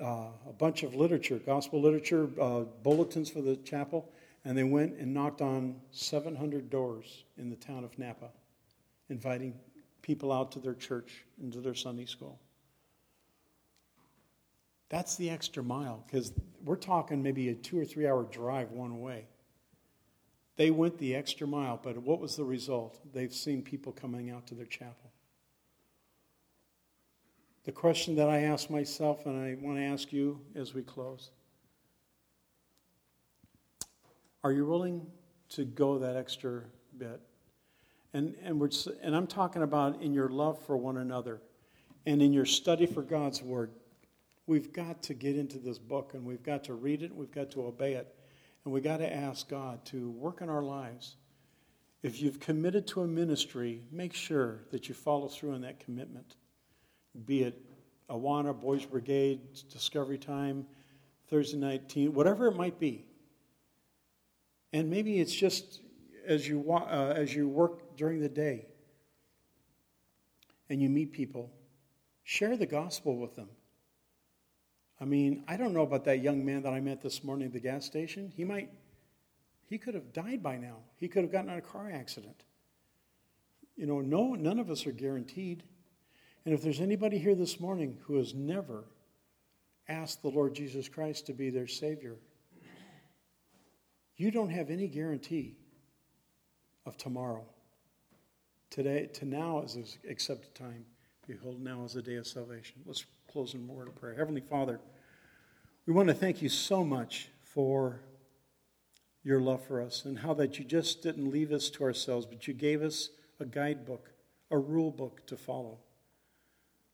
uh, 0.00 0.28
a 0.48 0.52
bunch 0.56 0.84
of 0.84 0.94
literature, 0.94 1.40
gospel 1.44 1.80
literature, 1.80 2.30
uh, 2.40 2.60
bulletins 2.84 3.30
for 3.30 3.40
the 3.40 3.56
chapel, 3.56 4.12
and 4.44 4.56
they 4.56 4.62
went 4.62 4.94
and 4.96 5.12
knocked 5.12 5.40
on 5.40 5.74
700 5.90 6.70
doors 6.70 7.24
in 7.36 7.50
the 7.50 7.56
town 7.56 7.82
of 7.82 7.98
Napa, 7.98 8.30
inviting 9.08 9.54
people 10.04 10.30
out 10.30 10.52
to 10.52 10.58
their 10.58 10.74
church 10.74 11.24
and 11.40 11.50
to 11.50 11.62
their 11.62 11.74
Sunday 11.74 12.04
school. 12.04 12.38
That's 14.90 15.16
the 15.16 15.30
extra 15.30 15.62
mile, 15.62 16.04
because 16.06 16.34
we're 16.62 16.76
talking 16.76 17.22
maybe 17.22 17.48
a 17.48 17.54
two 17.54 17.80
or 17.80 17.86
three 17.86 18.06
hour 18.06 18.24
drive 18.24 18.70
one 18.70 19.00
way. 19.00 19.24
They 20.56 20.70
went 20.70 20.98
the 20.98 21.16
extra 21.16 21.46
mile, 21.46 21.80
but 21.82 21.96
what 21.96 22.20
was 22.20 22.36
the 22.36 22.44
result? 22.44 23.00
They've 23.14 23.32
seen 23.32 23.62
people 23.62 23.92
coming 23.92 24.30
out 24.30 24.46
to 24.48 24.54
their 24.54 24.66
chapel. 24.66 25.10
The 27.64 27.72
question 27.72 28.14
that 28.16 28.28
I 28.28 28.42
ask 28.42 28.68
myself 28.68 29.24
and 29.24 29.40
I 29.40 29.56
want 29.58 29.78
to 29.78 29.84
ask 29.84 30.12
you 30.12 30.38
as 30.54 30.74
we 30.74 30.82
close 30.82 31.30
are 34.44 34.52
you 34.52 34.66
willing 34.66 35.06
to 35.48 35.64
go 35.64 35.98
that 35.98 36.16
extra 36.16 36.60
bit? 36.98 37.22
And, 38.14 38.36
and, 38.42 38.60
we're, 38.60 38.70
and 39.02 39.14
I'm 39.14 39.26
talking 39.26 39.62
about 39.62 40.00
in 40.00 40.14
your 40.14 40.28
love 40.28 40.64
for 40.64 40.76
one 40.76 40.98
another 40.98 41.42
and 42.06 42.22
in 42.22 42.32
your 42.32 42.46
study 42.46 42.86
for 42.86 43.02
God's 43.02 43.42
Word. 43.42 43.72
We've 44.46 44.72
got 44.72 45.02
to 45.04 45.14
get 45.14 45.36
into 45.36 45.58
this 45.58 45.78
book 45.78 46.14
and 46.14 46.24
we've 46.24 46.42
got 46.42 46.64
to 46.64 46.74
read 46.74 47.02
it, 47.02 47.14
we've 47.14 47.32
got 47.32 47.50
to 47.52 47.66
obey 47.66 47.94
it, 47.94 48.14
and 48.64 48.72
we've 48.72 48.84
got 48.84 48.98
to 48.98 49.12
ask 49.12 49.48
God 49.48 49.84
to 49.86 50.10
work 50.10 50.40
in 50.40 50.48
our 50.48 50.62
lives. 50.62 51.16
If 52.02 52.22
you've 52.22 52.38
committed 52.38 52.86
to 52.88 53.02
a 53.02 53.06
ministry, 53.06 53.82
make 53.90 54.14
sure 54.14 54.60
that 54.70 54.88
you 54.88 54.94
follow 54.94 55.26
through 55.26 55.54
on 55.54 55.62
that 55.62 55.80
commitment 55.80 56.36
be 57.26 57.42
it 57.44 57.60
Awana, 58.10 58.58
Boys 58.58 58.84
Brigade, 58.84 59.40
Discovery 59.72 60.18
Time, 60.18 60.66
Thursday 61.28 61.56
night 61.56 61.88
teen, 61.88 62.12
whatever 62.12 62.48
it 62.48 62.56
might 62.56 62.78
be. 62.78 63.06
And 64.72 64.90
maybe 64.90 65.20
it's 65.20 65.34
just 65.34 65.80
as 66.26 66.48
you, 66.48 66.72
uh, 66.72 67.14
as 67.16 67.34
you 67.34 67.48
work 67.48 67.96
during 67.96 68.20
the 68.20 68.28
day 68.28 68.66
and 70.68 70.82
you 70.82 70.88
meet 70.88 71.12
people, 71.12 71.50
share 72.22 72.56
the 72.56 72.66
gospel 72.66 73.16
with 73.16 73.36
them. 73.36 73.48
I 75.00 75.04
mean, 75.04 75.44
I 75.48 75.56
don't 75.56 75.74
know 75.74 75.82
about 75.82 76.04
that 76.04 76.22
young 76.22 76.44
man 76.44 76.62
that 76.62 76.72
I 76.72 76.80
met 76.80 77.02
this 77.02 77.24
morning 77.24 77.46
at 77.46 77.52
the 77.52 77.60
gas 77.60 77.84
station. 77.84 78.32
He 78.34 78.44
might, 78.44 78.70
he 79.66 79.76
could 79.76 79.94
have 79.94 80.12
died 80.12 80.42
by 80.42 80.56
now. 80.56 80.76
He 80.96 81.08
could 81.08 81.22
have 81.22 81.32
gotten 81.32 81.50
in 81.50 81.58
a 81.58 81.62
car 81.62 81.90
accident. 81.90 82.44
You 83.76 83.86
know, 83.86 84.00
no, 84.00 84.34
none 84.34 84.58
of 84.58 84.70
us 84.70 84.86
are 84.86 84.92
guaranteed. 84.92 85.64
And 86.44 86.54
if 86.54 86.62
there's 86.62 86.80
anybody 86.80 87.18
here 87.18 87.34
this 87.34 87.58
morning 87.58 87.98
who 88.02 88.16
has 88.16 88.34
never 88.34 88.84
asked 89.88 90.22
the 90.22 90.28
Lord 90.28 90.54
Jesus 90.54 90.88
Christ 90.88 91.26
to 91.26 91.32
be 91.32 91.50
their 91.50 91.66
Savior, 91.66 92.16
you 94.16 94.30
don't 94.30 94.50
have 94.50 94.70
any 94.70 94.86
guarantee 94.86 95.56
of 96.86 96.96
tomorrow. 96.96 97.44
Today, 98.70 99.06
to 99.14 99.24
now 99.24 99.62
is 99.62 99.76
an 99.76 99.84
accepted 100.08 100.54
time. 100.54 100.84
Behold, 101.26 101.60
now 101.60 101.84
is 101.84 101.94
the 101.94 102.02
day 102.02 102.16
of 102.16 102.26
salvation. 102.26 102.82
Let's 102.84 103.04
close 103.30 103.54
in 103.54 103.66
word 103.66 103.88
of 103.88 103.94
prayer. 103.94 104.14
Heavenly 104.14 104.42
Father, 104.42 104.80
we 105.86 105.92
want 105.92 106.08
to 106.08 106.14
thank 106.14 106.42
you 106.42 106.48
so 106.48 106.84
much 106.84 107.28
for 107.42 108.00
your 109.22 109.40
love 109.40 109.64
for 109.64 109.80
us 109.80 110.04
and 110.04 110.18
how 110.18 110.34
that 110.34 110.58
you 110.58 110.64
just 110.64 111.02
didn't 111.02 111.30
leave 111.30 111.52
us 111.52 111.70
to 111.70 111.84
ourselves, 111.84 112.26
but 112.26 112.46
you 112.46 112.52
gave 112.52 112.82
us 112.82 113.10
a 113.40 113.46
guidebook, 113.46 114.10
a 114.50 114.58
rule 114.58 114.90
book 114.90 115.26
to 115.26 115.36
follow. 115.36 115.78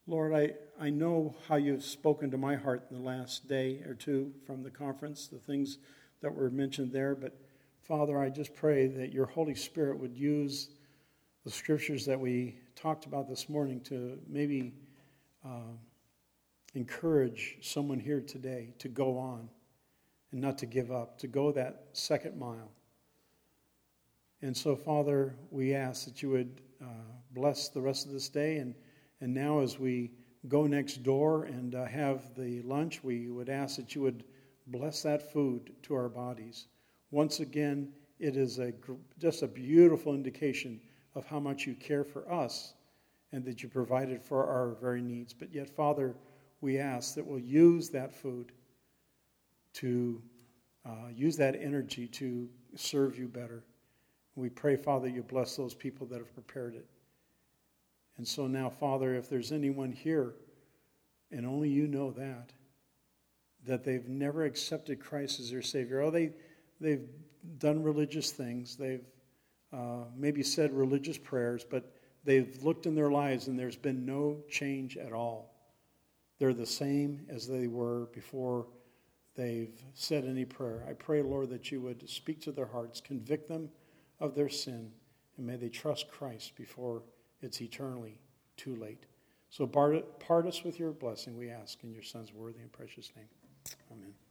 Lord, 0.06 0.32
I, 0.32 0.54
I 0.80 0.90
know 0.90 1.34
how 1.48 1.56
you've 1.56 1.84
spoken 1.84 2.30
to 2.30 2.38
my 2.38 2.56
heart 2.56 2.86
in 2.90 2.96
the 2.96 3.02
last 3.02 3.48
day 3.48 3.82
or 3.86 3.94
two 3.94 4.32
from 4.46 4.62
the 4.62 4.70
conference, 4.70 5.26
the 5.26 5.38
things 5.38 5.78
that 6.22 6.34
were 6.34 6.50
mentioned 6.50 6.92
there. 6.92 7.14
But 7.14 7.36
Father, 7.90 8.20
I 8.20 8.30
just 8.30 8.54
pray 8.54 8.86
that 8.86 9.12
your 9.12 9.26
Holy 9.26 9.56
Spirit 9.56 9.98
would 9.98 10.16
use 10.16 10.68
the 11.44 11.50
scriptures 11.50 12.06
that 12.06 12.20
we 12.20 12.54
talked 12.76 13.04
about 13.04 13.28
this 13.28 13.48
morning 13.48 13.80
to 13.80 14.16
maybe 14.28 14.74
uh, 15.44 15.72
encourage 16.74 17.56
someone 17.62 17.98
here 17.98 18.20
today 18.20 18.72
to 18.78 18.86
go 18.86 19.18
on 19.18 19.48
and 20.30 20.40
not 20.40 20.56
to 20.58 20.66
give 20.66 20.92
up, 20.92 21.18
to 21.18 21.26
go 21.26 21.50
that 21.50 21.86
second 21.92 22.38
mile. 22.38 22.70
And 24.40 24.56
so, 24.56 24.76
Father, 24.76 25.34
we 25.50 25.74
ask 25.74 26.04
that 26.04 26.22
you 26.22 26.30
would 26.30 26.60
uh, 26.80 26.86
bless 27.32 27.70
the 27.70 27.80
rest 27.80 28.06
of 28.06 28.12
this 28.12 28.28
day 28.28 28.58
and 28.58 28.72
and 29.20 29.34
now, 29.34 29.58
as 29.58 29.80
we 29.80 30.12
go 30.46 30.64
next 30.68 31.02
door 31.02 31.42
and 31.46 31.74
uh, 31.74 31.86
have 31.86 32.36
the 32.36 32.62
lunch, 32.62 33.02
we 33.02 33.28
would 33.30 33.48
ask 33.48 33.76
that 33.78 33.96
you 33.96 34.02
would 34.02 34.22
bless 34.68 35.02
that 35.02 35.32
food 35.32 35.72
to 35.82 35.94
our 35.96 36.08
bodies. 36.08 36.68
Once 37.10 37.40
again, 37.40 37.88
it 38.18 38.36
is 38.36 38.58
a, 38.58 38.72
just 39.18 39.42
a 39.42 39.48
beautiful 39.48 40.14
indication 40.14 40.80
of 41.14 41.24
how 41.24 41.40
much 41.40 41.66
you 41.66 41.74
care 41.74 42.04
for 42.04 42.30
us 42.30 42.74
and 43.32 43.44
that 43.44 43.62
you 43.62 43.68
provided 43.68 44.22
for 44.22 44.46
our 44.46 44.76
very 44.80 45.02
needs. 45.02 45.32
But 45.32 45.52
yet, 45.52 45.68
Father, 45.68 46.14
we 46.60 46.78
ask 46.78 47.14
that 47.14 47.26
we'll 47.26 47.38
use 47.38 47.88
that 47.90 48.12
food 48.12 48.52
to 49.74 50.20
uh, 50.84 51.08
use 51.14 51.36
that 51.36 51.56
energy 51.56 52.06
to 52.06 52.48
serve 52.74 53.18
you 53.18 53.28
better. 53.28 53.64
We 54.34 54.48
pray, 54.48 54.76
Father, 54.76 55.08
you 55.08 55.22
bless 55.22 55.56
those 55.56 55.74
people 55.74 56.06
that 56.08 56.18
have 56.18 56.32
prepared 56.34 56.74
it. 56.74 56.86
And 58.16 58.26
so 58.26 58.46
now, 58.46 58.70
Father, 58.70 59.14
if 59.14 59.28
there's 59.28 59.52
anyone 59.52 59.92
here, 59.92 60.34
and 61.30 61.46
only 61.46 61.68
you 61.68 61.86
know 61.86 62.10
that, 62.12 62.52
that 63.66 63.84
they've 63.84 64.08
never 64.08 64.44
accepted 64.44 65.00
Christ 65.00 65.40
as 65.40 65.50
their 65.50 65.62
Savior, 65.62 66.00
oh, 66.00 66.10
they, 66.10 66.32
they've 66.80 67.06
done 67.58 67.82
religious 67.82 68.30
things, 68.30 68.76
they've 68.76 69.04
uh, 69.72 70.04
maybe 70.16 70.42
said 70.42 70.72
religious 70.72 71.18
prayers, 71.18 71.64
but 71.68 71.92
they've 72.24 72.62
looked 72.62 72.86
in 72.86 72.94
their 72.94 73.10
lives 73.10 73.46
and 73.46 73.58
there's 73.58 73.76
been 73.76 74.04
no 74.04 74.38
change 74.48 74.96
at 74.96 75.12
all. 75.12 75.54
They're 76.38 76.54
the 76.54 76.66
same 76.66 77.26
as 77.28 77.46
they 77.46 77.66
were 77.66 78.06
before 78.12 78.66
they've 79.36 79.72
said 79.94 80.24
any 80.24 80.44
prayer. 80.44 80.84
I 80.88 80.94
pray, 80.94 81.22
Lord, 81.22 81.50
that 81.50 81.70
you 81.70 81.80
would 81.82 82.08
speak 82.08 82.40
to 82.42 82.52
their 82.52 82.66
hearts, 82.66 83.00
convict 83.00 83.48
them 83.48 83.70
of 84.18 84.34
their 84.34 84.48
sin, 84.48 84.90
and 85.36 85.46
may 85.46 85.56
they 85.56 85.68
trust 85.68 86.10
Christ 86.10 86.56
before 86.56 87.02
it's 87.42 87.60
eternally 87.60 88.18
too 88.56 88.76
late. 88.76 89.04
So 89.50 89.66
part 89.66 90.46
us 90.46 90.62
with 90.62 90.78
your 90.78 90.92
blessing, 90.92 91.36
we 91.36 91.50
ask 91.50 91.82
in 91.82 91.92
your 91.92 92.02
Son's 92.02 92.32
worthy 92.32 92.60
and 92.60 92.72
precious 92.72 93.10
name. 93.16 93.28
Amen. 93.90 94.29